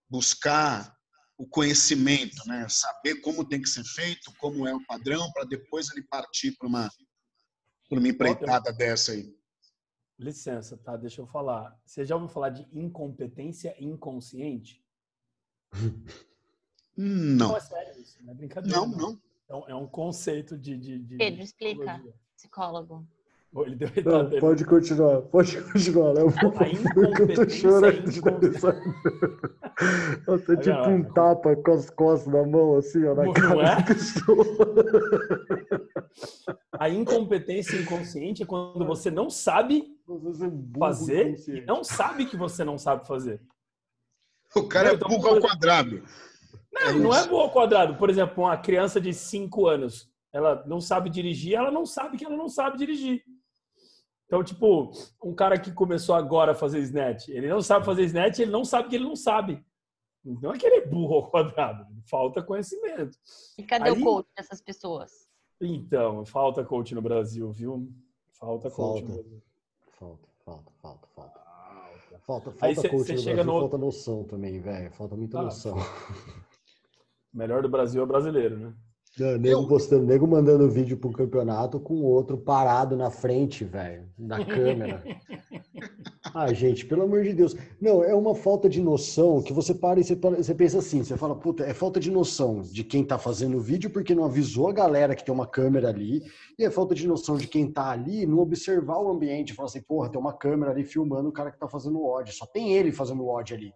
Buscar 0.09 0.95
o 1.37 1.47
conhecimento, 1.47 2.45
né? 2.47 2.67
saber 2.67 3.21
como 3.21 3.47
tem 3.47 3.61
que 3.61 3.69
ser 3.69 3.83
feito, 3.83 4.33
como 4.39 4.67
é 4.67 4.75
o 4.75 4.85
padrão, 4.85 5.31
para 5.31 5.45
depois 5.45 5.89
ele 5.91 6.03
partir 6.03 6.55
para 6.57 6.67
uma, 6.67 6.89
pra 7.87 7.97
uma 7.97 8.07
empreitada 8.07 8.73
dessa 8.73 9.13
aí. 9.13 9.38
Licença, 10.19 10.75
tá? 10.77 10.97
Deixa 10.97 11.21
eu 11.21 11.25
falar. 11.25 11.79
Você 11.85 12.05
já 12.05 12.13
ouviu 12.15 12.27
falar 12.29 12.49
de 12.49 12.67
incompetência 12.77 13.73
inconsciente? 13.81 14.83
Não, 16.97 17.55
é 17.55 17.59
sério 17.61 18.01
isso, 18.01 18.21
não 18.21 18.33
é 18.33 18.35
brincadeira. 18.35 18.77
não, 18.77 18.87
não. 18.87 19.21
É 19.47 19.55
um- 19.55 19.69
É 19.69 19.75
um 19.75 19.87
conceito 19.87 20.57
de. 20.57 20.75
de, 20.77 20.99
de 20.99 21.15
Pedro, 21.15 21.41
explica. 21.41 22.03
Psicólogo. 22.35 23.07
Ele 23.51 23.75
deu, 23.75 23.89
Não, 24.05 24.29
pode 24.39 24.63
continuar, 24.63 25.21
pode 25.23 25.59
continuar. 25.59 26.13
né? 26.13 26.21
Eu 26.21 26.29
vou 26.29 26.49
A 26.51 26.53
porque 26.53 26.69
eu 26.77 26.93
tô 26.93 27.03
incompetência 27.03 27.49
chorando 27.49 28.03
de 28.03 28.19
risada. 28.19 28.81
Eu 30.27 30.45
tô 30.45 30.55
tipo 30.55 30.89
um 30.89 31.03
tapa 31.03 31.55
com 31.55 31.71
as 31.71 31.89
costas 31.89 32.31
na 32.31 32.45
mão, 32.45 32.77
assim, 32.77 33.03
ó, 33.05 33.15
na 33.15 33.23
Não 33.23 33.33
cara 33.33 33.61
é? 33.61 33.75
da 33.77 33.83
pessoa. 33.83 34.45
A 36.77 36.89
incompetência 36.89 37.75
inconsciente 37.75 38.43
é 38.43 38.45
quando 38.45 38.85
você 38.85 39.09
não 39.09 39.31
sabe 39.31 39.97
Você 40.07 40.45
é 40.45 40.49
burro 40.49 40.79
fazer 40.79 41.35
e 41.49 41.61
não 41.65 41.83
sabe 41.83 42.25
que 42.25 42.37
você 42.37 42.63
não 42.63 42.77
sabe 42.77 43.07
fazer. 43.07 43.41
O 44.55 44.67
cara 44.67 44.89
é 44.89 44.93
Então, 44.93 45.09
burro 45.09 45.27
ao 45.27 45.39
quadrado. 45.39 46.03
Não, 46.71 46.99
não 46.99 47.15
é 47.15 47.27
boa 47.27 47.43
ao 47.43 47.51
quadrado. 47.51 47.95
Por 47.95 48.11
exemplo, 48.11 48.43
uma 48.43 48.57
criança 48.57 49.01
de 49.01 49.11
5 49.11 49.67
anos, 49.67 50.07
ela 50.31 50.63
não 50.67 50.79
sabe 50.79 51.09
dirigir, 51.09 51.55
ela 51.55 51.71
não 51.71 51.85
sabe 51.85 52.15
que 52.15 52.25
ela 52.25 52.37
não 52.37 52.47
sabe 52.47 52.77
dirigir. 52.77 53.23
Então, 54.29 54.43
tipo, 54.43 54.91
um 55.23 55.33
cara 55.33 55.57
que 55.59 55.71
começou 55.71 56.13
agora 56.13 56.51
a 56.51 56.55
fazer 56.55 56.77
snatch, 56.81 57.29
ele 57.29 57.47
não 57.47 57.63
sabe 57.63 57.83
fazer 57.83 58.03
snatch, 58.03 58.37
ele 58.37 58.51
não 58.51 58.63
sabe 58.63 58.87
que 58.87 58.95
ele 58.95 59.03
não 59.05 59.15
sabe. 59.15 59.65
Não 60.23 60.53
é 60.53 60.57
que 60.59 60.67
ele 60.67 60.75
é 60.75 60.85
burro 60.85 61.15
ao 61.15 61.31
quadrado, 61.31 61.83
falta 62.07 62.39
conhecimento. 62.43 63.17
E 63.57 63.63
cadê 63.63 63.89
Aí- 63.89 63.99
o 63.99 64.03
coach 64.03 64.27
dessas 64.37 64.61
pessoas? 64.61 65.27
Então, 65.59 66.23
falta 66.27 66.63
coach 66.63 66.93
no 66.93 67.01
Brasil, 67.01 67.51
viu? 67.51 67.91
Falta 68.39 68.69
coach 68.69 69.01
no 69.01 69.07
Falta. 69.07 69.23
Brasil. 69.23 69.41
Falta, 69.97 70.27
falta, 70.45 70.71
falta, 70.79 71.07
falta. 71.15 71.39
Falta, 72.27 72.49
Aí 72.61 72.75
falta 72.75 72.81
cê- 72.81 72.89
coach 72.89 73.07
cê 73.07 73.13
no 73.13 73.19
chega 73.19 73.35
Brasil, 73.43 73.53
no- 73.53 73.59
falta 73.61 73.77
noção 73.79 74.23
também, 74.25 74.59
velho. 74.61 74.91
Falta 74.91 75.15
muita 75.15 75.39
Ah, 75.39 75.43
noção. 75.45 75.75
O 75.75 77.37
melhor 77.37 77.63
do 77.63 77.69
Brasil 77.69 78.03
é 78.03 78.05
brasileiro, 78.05 78.57
né? 78.59 78.73
Não, 79.17 79.37
nego 79.37 79.67
postando, 79.67 80.05
nego 80.05 80.27
mandando 80.27 80.69
vídeo 80.69 80.95
pro 80.97 81.11
campeonato 81.11 81.79
com 81.79 81.95
o 81.95 82.05
outro 82.05 82.37
parado 82.37 82.95
na 82.95 83.09
frente, 83.09 83.63
velho, 83.65 84.07
da 84.17 84.37
câmera. 84.45 85.03
Ah, 86.33 86.53
gente, 86.53 86.85
pelo 86.85 87.03
amor 87.03 87.23
de 87.23 87.33
Deus. 87.33 87.55
Não, 87.81 88.03
é 88.03 88.13
uma 88.13 88.35
falta 88.35 88.69
de 88.69 88.81
noção 88.81 89.41
que 89.41 89.51
você 89.51 89.73
para 89.73 89.99
e 89.99 90.03
você, 90.03 90.15
para- 90.15 90.37
você 90.37 90.53
pensa 90.53 90.77
assim, 90.77 91.03
você 91.03 91.17
fala, 91.17 91.35
puta, 91.35 91.63
é 91.63 91.73
falta 91.73 91.99
de 91.99 92.11
noção 92.11 92.61
de 92.61 92.83
quem 92.83 93.03
tá 93.03 93.17
fazendo 93.17 93.57
o 93.57 93.61
vídeo 93.61 93.89
porque 93.89 94.13
não 94.15 94.23
avisou 94.25 94.67
a 94.69 94.73
galera 94.73 95.15
que 95.15 95.25
tem 95.25 95.33
uma 95.33 95.47
câmera 95.47 95.89
ali, 95.89 96.21
e 96.57 96.63
é 96.63 96.69
falta 96.69 96.93
de 96.93 97.07
noção 97.07 97.35
de 97.35 97.47
quem 97.47 97.69
tá 97.69 97.89
ali 97.89 98.25
não 98.25 98.39
observar 98.39 98.99
o 98.99 99.09
ambiente, 99.09 99.53
falar 99.53 99.67
assim, 99.67 99.81
porra, 99.81 100.09
tem 100.09 100.19
uma 100.19 100.33
câmera 100.33 100.71
ali 100.71 100.83
filmando 100.83 101.29
o 101.29 101.33
cara 101.33 101.51
que 101.51 101.59
tá 101.59 101.67
fazendo 101.67 101.99
o 101.99 102.05
odd, 102.07 102.31
só 102.31 102.45
tem 102.45 102.73
ele 102.73 102.91
fazendo 102.91 103.23
o 103.23 103.29
odd 103.29 103.53
ali. 103.53 103.73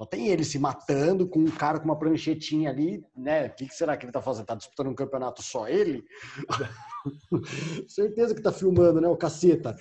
Só 0.00 0.06
tem 0.06 0.28
ele 0.28 0.44
se 0.44 0.58
matando 0.58 1.28
com 1.28 1.40
um 1.40 1.50
cara 1.50 1.78
com 1.78 1.84
uma 1.84 1.98
pranchetinha 1.98 2.70
ali, 2.70 3.04
né? 3.14 3.48
O 3.48 3.54
que, 3.54 3.66
que 3.66 3.74
será 3.74 3.98
que 3.98 4.06
ele 4.06 4.12
tá 4.12 4.22
fazendo? 4.22 4.46
Tá 4.46 4.54
disputando 4.54 4.86
um 4.86 4.94
campeonato 4.94 5.42
só 5.42 5.68
ele? 5.68 6.02
Certeza 7.86 8.34
que 8.34 8.40
tá 8.40 8.50
filmando, 8.50 8.98
né, 8.98 9.08
o 9.08 9.16
caceta? 9.18 9.76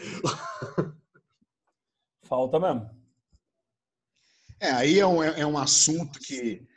Falta 2.23 2.59
mesmo. 2.59 2.89
É, 4.59 4.71
aí 4.71 4.99
é 4.99 5.07
um, 5.07 5.23
é 5.23 5.45
um 5.45 5.57
assunto 5.57 6.19
que, 6.19 6.67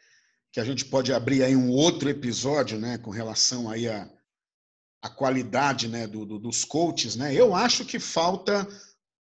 que 0.53 0.61
a 0.61 0.65
gente 0.65 0.85
pode 0.85 1.13
abrir 1.13 1.43
aí 1.43 1.57
um 1.57 1.69
outro 1.69 2.09
episódio, 2.09 2.79
né, 2.79 2.97
com 2.97 3.11
relação 3.11 3.69
aí 3.69 3.89
a, 3.89 4.09
a 5.03 5.11
qualidade, 5.11 5.89
né, 5.89 6.07
do, 6.07 6.25
do- 6.25 6.39
dos 6.39 6.65
coaches, 6.65 7.17
né? 7.17 7.35
Eu 7.35 7.57
acho 7.57 7.85
que 7.85 7.99
falta 7.99 8.69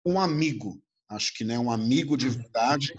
um 0.05 0.21
amigo. 0.21 0.79
Acho 1.11 1.35
que 1.35 1.43
né, 1.43 1.59
um 1.59 1.73
amigo 1.73 2.17
de 2.17 2.29
verdade, 2.29 2.95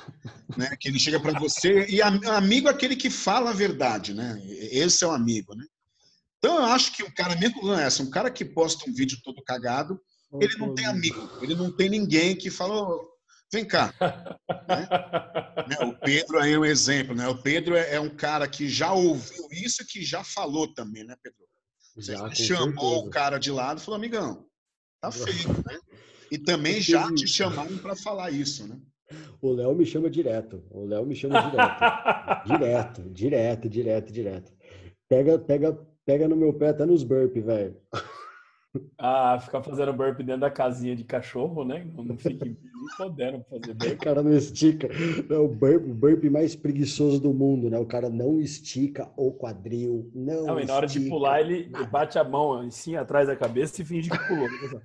né, 0.58 0.76
que 0.78 0.90
ele 0.90 1.00
chega 1.00 1.18
para 1.18 1.40
você 1.40 1.86
e 1.88 2.02
amigo 2.02 2.68
é 2.68 2.72
aquele 2.72 2.96
que 2.98 3.10
fala 3.10 3.52
a 3.52 3.54
verdade, 3.54 4.14
né? 4.14 4.38
Esse 4.46 5.06
é 5.06 5.08
o 5.08 5.12
amigo, 5.12 5.56
né? 5.56 5.66
Então 6.38 6.58
eu 6.58 6.66
acho 6.66 6.92
que 6.92 7.04
o 7.04 7.14
cara 7.14 7.38
mesmo 7.38 7.64
não 7.64 7.80
é 7.80 7.86
essa, 7.86 8.04
um 8.04 8.10
cara 8.10 8.30
que 8.30 8.44
posta 8.44 8.90
um 8.90 8.94
vídeo 8.94 9.18
todo 9.24 9.42
cagado, 9.44 9.98
ele 10.42 10.58
não 10.58 10.76
tem 10.76 10.86
amigo, 10.86 11.30
ele 11.42 11.56
não 11.56 11.72
tem 11.72 11.90
ninguém 11.90 12.36
que 12.36 12.50
fala, 12.50 12.74
"Ô, 12.82 13.12
vem 13.52 13.64
cá, 13.64 13.94
né? 14.68 15.78
O 15.88 15.94
Pedro 15.98 16.40
aí 16.40 16.52
é 16.52 16.60
um 16.60 16.66
exemplo, 16.66 17.16
né? 17.16 17.30
O 17.30 17.42
Pedro 17.42 17.78
é 17.78 17.96
é 17.96 18.00
um 18.00 18.10
cara 18.10 18.46
que 18.46 18.68
já 18.68 18.92
ouviu 18.92 19.48
isso 19.52 19.84
e 19.84 19.86
que 19.86 20.04
já 20.04 20.22
falou 20.22 20.74
também, 20.74 21.06
né, 21.06 21.16
Pedro? 21.24 21.40
Você 21.96 22.14
Já, 22.14 22.30
chamou 22.34 22.92
o 22.92 22.94
certeza. 22.96 23.10
cara 23.10 23.38
de 23.38 23.52
lado 23.52 23.80
e 23.80 23.84
falou, 23.84 23.98
amigão, 23.98 24.46
tá 25.00 25.12
feio, 25.12 25.48
né? 25.66 25.80
E 26.32 26.38
também 26.38 26.80
já 26.80 27.14
te 27.14 27.28
chamaram 27.28 27.78
para 27.78 27.96
falar 27.96 28.32
isso, 28.32 28.66
né? 28.68 28.78
O 29.42 29.52
Léo 29.52 29.76
me 29.76 29.86
chama 29.86 30.10
direto. 30.10 30.64
O 30.72 30.86
Léo 30.86 31.06
me 31.06 31.14
chama 31.14 31.42
direto. 31.42 32.48
direto, 32.48 33.10
direto, 33.10 33.70
direto, 33.70 34.14
direto. 34.14 34.54
Pega, 35.10 35.38
pega, 35.38 35.78
pega 36.06 36.30
no 36.30 36.38
meu 36.38 36.54
pé 36.54 36.70
até 36.70 36.86
nos 36.86 37.04
burp, 37.04 37.36
velho. 37.36 37.76
ah, 38.98 39.38
ficar 39.42 39.62
fazendo 39.62 39.92
burp 39.92 40.20
dentro 40.20 40.40
da 40.40 40.50
casinha 40.50 40.96
de 40.96 41.04
cachorro, 41.04 41.66
né? 41.66 41.86
Não, 41.94 42.06
não 42.06 42.18
fique 42.18 42.56
podendo 42.98 43.44
fazer 43.44 43.72
O 43.72 43.76
burp. 43.76 44.00
cara 44.00 44.24
não 44.24 44.34
estica. 44.34 44.88
É 45.30 45.38
o 45.38 45.50
burp, 45.50 45.84
o 45.86 45.94
burp 45.94 46.24
mais 46.32 46.56
preguiçoso 46.56 47.20
do 47.20 47.34
mundo, 47.34 47.70
né? 47.70 47.78
O 47.78 47.86
cara 47.86 48.10
não 48.10 48.40
estica 48.40 49.12
o 49.18 49.34
quadril. 49.34 50.10
Não, 50.16 50.46
Não, 50.46 50.60
e 50.62 50.66
na 50.66 50.76
hora 50.76 50.88
de 50.88 51.02
pular, 51.10 51.42
ele 51.42 51.70
bate 51.92 52.18
a 52.18 52.24
mão 52.24 52.62
assim 52.62 52.96
atrás 52.96 53.28
da 53.28 53.36
cabeça 53.36 53.82
e 53.82 53.86
finge 53.86 54.10
que 54.10 54.18
pulou. 54.28 54.48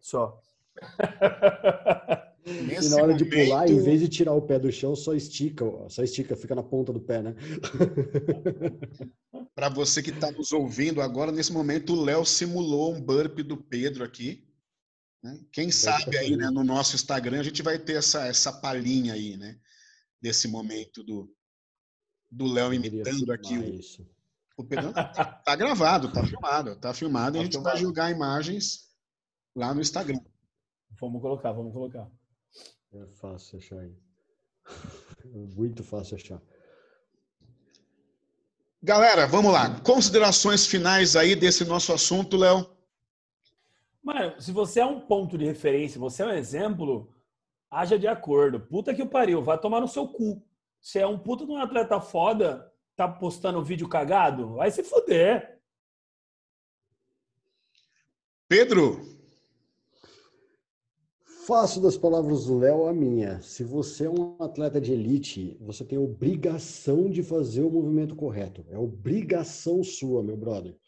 Só. 0.00 0.40
E 2.46 2.88
na 2.88 2.96
hora 2.96 3.14
de 3.14 3.24
momento- 3.24 3.44
pular, 3.48 3.68
em 3.70 3.80
vez 3.80 4.00
de 4.00 4.08
tirar 4.08 4.32
o 4.32 4.42
pé 4.42 4.58
do 4.58 4.72
chão, 4.72 4.96
só 4.96 5.14
estica, 5.14 5.64
só 5.88 6.02
estica, 6.02 6.34
fica 6.34 6.54
na 6.54 6.62
ponta 6.62 6.92
do 6.92 6.98
pé, 6.98 7.22
né? 7.22 7.34
Para 9.54 9.68
você 9.68 10.02
que 10.02 10.10
está 10.10 10.30
nos 10.32 10.50
ouvindo 10.50 11.00
agora, 11.00 11.30
nesse 11.30 11.52
momento, 11.52 11.92
o 11.92 12.02
Léo 12.02 12.24
simulou 12.24 12.94
um 12.94 13.00
burp 13.00 13.38
do 13.40 13.56
Pedro 13.56 14.02
aqui. 14.02 14.48
né? 15.22 15.38
Quem 15.52 15.70
sabe 15.70 16.16
aí, 16.16 16.36
né, 16.36 16.48
no 16.50 16.64
nosso 16.64 16.96
Instagram, 16.96 17.40
a 17.40 17.44
gente 17.44 17.62
vai 17.62 17.78
ter 17.78 17.94
essa, 17.96 18.26
essa 18.26 18.52
palhinha 18.52 19.14
aí, 19.14 19.36
né? 19.36 19.58
Desse 20.20 20.48
momento 20.48 21.02
do, 21.04 21.32
do 22.30 22.46
Léo 22.46 22.74
imitando 22.74 23.30
aqui 23.32 23.56
o, 23.58 23.74
isso. 23.78 24.06
o 24.56 24.64
Pedro. 24.64 24.92
Tá 24.92 25.54
gravado, 25.56 26.12
tá 26.12 26.24
filmado, 26.26 26.76
tá 26.76 26.94
filmado. 26.94 27.36
E 27.36 27.38
a 27.38 27.40
Tá 27.40 27.44
gente 27.44 27.52
filmado. 27.52 27.74
vai 27.76 27.82
jogar 27.82 28.10
imagens 28.10 28.88
lá 29.54 29.72
no 29.74 29.80
Instagram. 29.80 30.20
Vamos 31.00 31.22
colocar, 31.22 31.52
vamos 31.52 31.72
colocar. 31.72 32.10
É 32.92 33.06
fácil 33.20 33.58
achar 33.58 33.78
aí. 33.78 33.96
Muito 35.56 35.82
fácil 35.82 36.16
achar. 36.16 36.42
Galera, 38.82 39.26
vamos 39.26 39.52
lá. 39.52 39.80
Considerações 39.80 40.66
finais 40.66 41.16
aí 41.16 41.34
desse 41.34 41.64
nosso 41.64 41.92
assunto, 41.92 42.36
Léo. 42.36 42.66
Mano, 44.02 44.40
se 44.40 44.52
você 44.52 44.80
é 44.80 44.86
um 44.86 45.00
ponto 45.00 45.36
de 45.36 45.44
referência, 45.44 46.00
você 46.00 46.22
é 46.22 46.26
um 46.26 46.32
exemplo, 46.32 47.14
haja 47.70 47.98
de 47.98 48.06
acordo. 48.06 48.60
Puta 48.60 48.94
que 48.94 49.02
o 49.02 49.08
pariu, 49.08 49.42
vai 49.42 49.58
tomar 49.58 49.80
no 49.80 49.88
seu 49.88 50.08
cu. 50.08 50.42
Você 50.80 50.98
é 50.98 51.06
um 51.06 51.18
puta 51.18 51.44
de 51.44 51.52
um 51.52 51.58
atleta 51.58 52.00
foda, 52.00 52.72
tá 52.96 53.06
postando 53.06 53.62
vídeo 53.62 53.88
cagado, 53.88 54.54
vai 54.54 54.70
se 54.70 54.82
fuder. 54.82 55.60
Pedro, 58.48 59.19
Faço 61.50 61.80
das 61.80 61.96
palavras 61.96 62.44
do 62.44 62.60
Léo 62.60 62.86
a 62.86 62.92
minha. 62.92 63.42
Se 63.42 63.64
você 63.64 64.06
é 64.06 64.08
um 64.08 64.36
atleta 64.40 64.80
de 64.80 64.92
elite, 64.92 65.56
você 65.60 65.84
tem 65.84 65.98
obrigação 65.98 67.10
de 67.10 67.24
fazer 67.24 67.64
o 67.64 67.70
movimento 67.70 68.14
correto. 68.14 68.64
É 68.68 68.78
obrigação 68.78 69.82
sua, 69.82 70.22
meu 70.22 70.36
brother. 70.36 70.78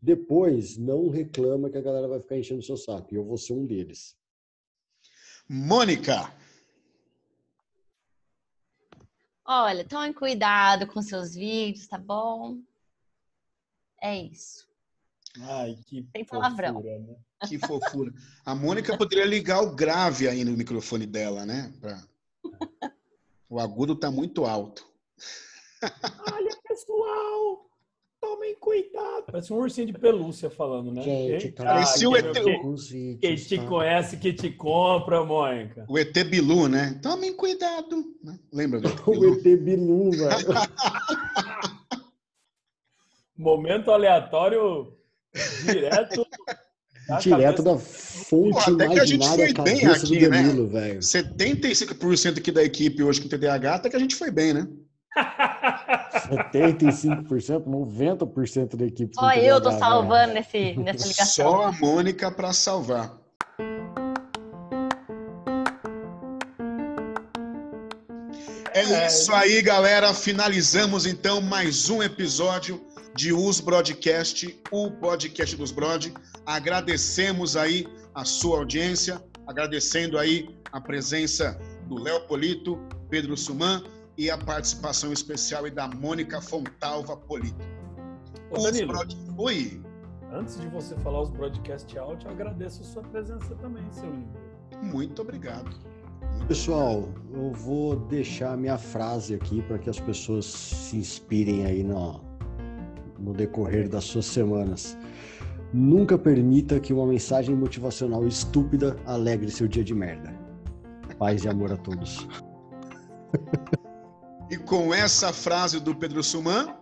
Depois, 0.00 0.76
não 0.76 1.08
reclama 1.08 1.68
que 1.68 1.76
a 1.76 1.80
galera 1.80 2.06
vai 2.06 2.20
ficar 2.20 2.38
enchendo 2.38 2.60
o 2.60 2.62
seu 2.62 2.76
saco. 2.76 3.12
E 3.12 3.16
eu 3.16 3.24
vou 3.24 3.36
ser 3.36 3.54
um 3.54 3.66
deles. 3.66 4.16
Mônica, 5.48 6.32
Olha, 9.44 9.84
tomem 9.84 10.12
cuidado 10.12 10.86
com 10.86 11.02
seus 11.02 11.34
vídeos, 11.34 11.88
tá 11.88 11.98
bom? 11.98 12.60
É 14.00 14.16
isso. 14.16 14.68
Ai, 15.40 15.76
que 15.88 16.04
Tem 16.12 16.24
palavrão. 16.24 16.74
fofura, 16.74 16.98
né? 17.00 17.16
Que 17.46 17.58
fofura. 17.58 18.12
A 18.44 18.54
Mônica 18.54 18.96
poderia 18.96 19.24
ligar 19.24 19.62
o 19.62 19.74
grave 19.74 20.26
aí 20.28 20.44
no 20.44 20.52
microfone 20.56 21.06
dela, 21.06 21.44
né? 21.46 21.72
Pra- 21.80 22.02
O 23.48 23.58
agudo 23.60 23.94
tá 23.94 24.10
muito 24.10 24.44
alto. 24.44 24.86
Olha, 26.32 26.56
pessoal, 26.68 27.66
tomem 28.20 28.54
cuidado. 28.56 29.24
Parece 29.26 29.52
um 29.52 29.56
ursinho 29.56 29.86
de 29.86 29.92
pelúcia 29.92 30.50
falando, 30.50 30.92
né? 30.92 31.02
Gente, 31.02 31.52
tá 31.52 31.64
Parecia 31.64 32.08
o 32.08 32.12
quem- 32.12 32.24
ET. 32.26 33.18
quem- 33.20 33.36
te 33.36 33.56
tá? 33.58 33.66
conhece, 33.66 34.16
que 34.16 34.32
te 34.32 34.50
compra, 34.50 35.24
Mônica. 35.24 35.84
O 35.88 35.96
ET 35.98 36.12
Bilu, 36.24 36.68
né? 36.68 36.98
Tomem 37.02 37.32
cuidado. 37.34 38.04
né? 38.22 38.38
Lembra 38.52 38.80
do 38.80 38.88
ET 38.88 39.00
O 39.06 39.10
Bilu? 39.12 39.34
ET 39.34 39.56
Bilu, 39.56 40.10
velho. 40.10 40.28
Momento 43.36 43.90
aleatório 43.92 44.92
direto. 45.64 46.26
Direto 47.16 47.62
cabeça. 47.62 47.64
da 47.64 47.78
fonte 47.78 48.52
Pô, 48.52 48.58
até 48.58 48.88
que 48.88 49.00
a 49.00 49.06
gente 49.06 49.26
foi 49.26 49.54
bem 49.54 49.80
cabeça 49.80 50.04
aqui, 50.04 50.18
do 50.18 50.30
né? 50.30 50.42
Danilo, 50.42 50.68
velho. 50.68 51.00
75% 51.00 52.38
aqui 52.38 52.52
da 52.52 52.62
equipe 52.62 53.02
hoje 53.02 53.22
com 53.22 53.28
TDAH, 53.28 53.74
até 53.74 53.88
que 53.88 53.96
a 53.96 53.98
gente 53.98 54.14
foi 54.14 54.30
bem, 54.30 54.52
né? 54.52 54.68
75%, 55.16 57.64
90% 57.64 58.76
da 58.76 58.84
equipe. 58.84 59.14
Só 59.14 59.32
eu 59.32 59.58
tô 59.60 59.72
salvando 59.72 60.34
nesse, 60.34 60.74
nessa 60.74 61.08
ligação. 61.12 61.50
Só 61.50 61.62
a 61.64 61.72
Mônica 61.72 62.30
para 62.30 62.52
salvar. 62.52 63.16
É 68.74 69.06
isso 69.06 69.32
aí, 69.32 69.62
galera. 69.62 70.12
Finalizamos 70.14 71.06
então 71.06 71.40
mais 71.40 71.90
um 71.90 72.00
episódio 72.02 72.80
de 73.18 73.32
Us 73.32 73.58
Broadcast, 73.58 74.56
o 74.70 74.92
podcast 74.92 75.56
dos 75.56 75.72
Brod. 75.72 76.06
Agradecemos 76.46 77.56
aí 77.56 77.84
a 78.14 78.24
sua 78.24 78.58
audiência, 78.58 79.20
agradecendo 79.44 80.16
aí 80.16 80.48
a 80.70 80.80
presença 80.80 81.58
do 81.88 82.00
Léo 82.00 82.20
Polito, 82.28 82.78
Pedro 83.10 83.36
Suman 83.36 83.82
e 84.16 84.30
a 84.30 84.38
participação 84.38 85.12
especial 85.12 85.68
da 85.68 85.88
Mônica 85.88 86.40
Fontalva 86.40 87.16
Polito. 87.16 87.58
Ô, 88.52 88.62
Danilo, 88.62 88.92
Broad... 88.92 89.16
Oi. 89.36 89.82
Antes 90.32 90.60
de 90.60 90.68
você 90.68 90.94
falar 90.98 91.22
os 91.22 91.30
broadcast 91.30 91.98
out, 91.98 92.24
eu 92.24 92.30
agradeço 92.30 92.82
a 92.82 92.84
sua 92.84 93.02
presença 93.02 93.52
também, 93.56 93.82
seu 93.90 94.08
lindo. 94.08 94.38
Muito 94.80 95.22
obrigado. 95.22 95.76
Pessoal, 96.46 97.08
eu 97.34 97.50
vou 97.50 97.96
deixar 97.96 98.56
minha 98.56 98.78
frase 98.78 99.34
aqui 99.34 99.60
para 99.62 99.76
que 99.76 99.90
as 99.90 99.98
pessoas 99.98 100.44
se 100.44 100.96
inspirem 100.96 101.66
aí 101.66 101.82
no, 101.82 102.27
no 103.18 103.32
decorrer 103.32 103.88
das 103.88 104.04
suas 104.04 104.26
semanas. 104.26 104.96
Nunca 105.72 106.16
permita 106.16 106.80
que 106.80 106.92
uma 106.92 107.06
mensagem 107.06 107.54
motivacional 107.54 108.26
estúpida 108.26 108.96
alegre 109.04 109.50
seu 109.50 109.68
dia 109.68 109.84
de 109.84 109.94
merda. 109.94 110.34
Paz 111.18 111.44
e 111.44 111.48
amor 111.48 111.72
a 111.72 111.76
todos. 111.76 112.26
E 114.50 114.56
com 114.56 114.94
essa 114.94 115.30
frase 115.30 115.78
do 115.78 115.94
Pedro 115.94 116.22
Suman, 116.22 116.74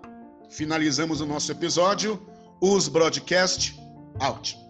finalizamos 0.48 1.20
o 1.20 1.26
nosso 1.26 1.50
episódio. 1.50 2.20
Os 2.60 2.86
Broadcast 2.86 3.76
out. 4.20 4.65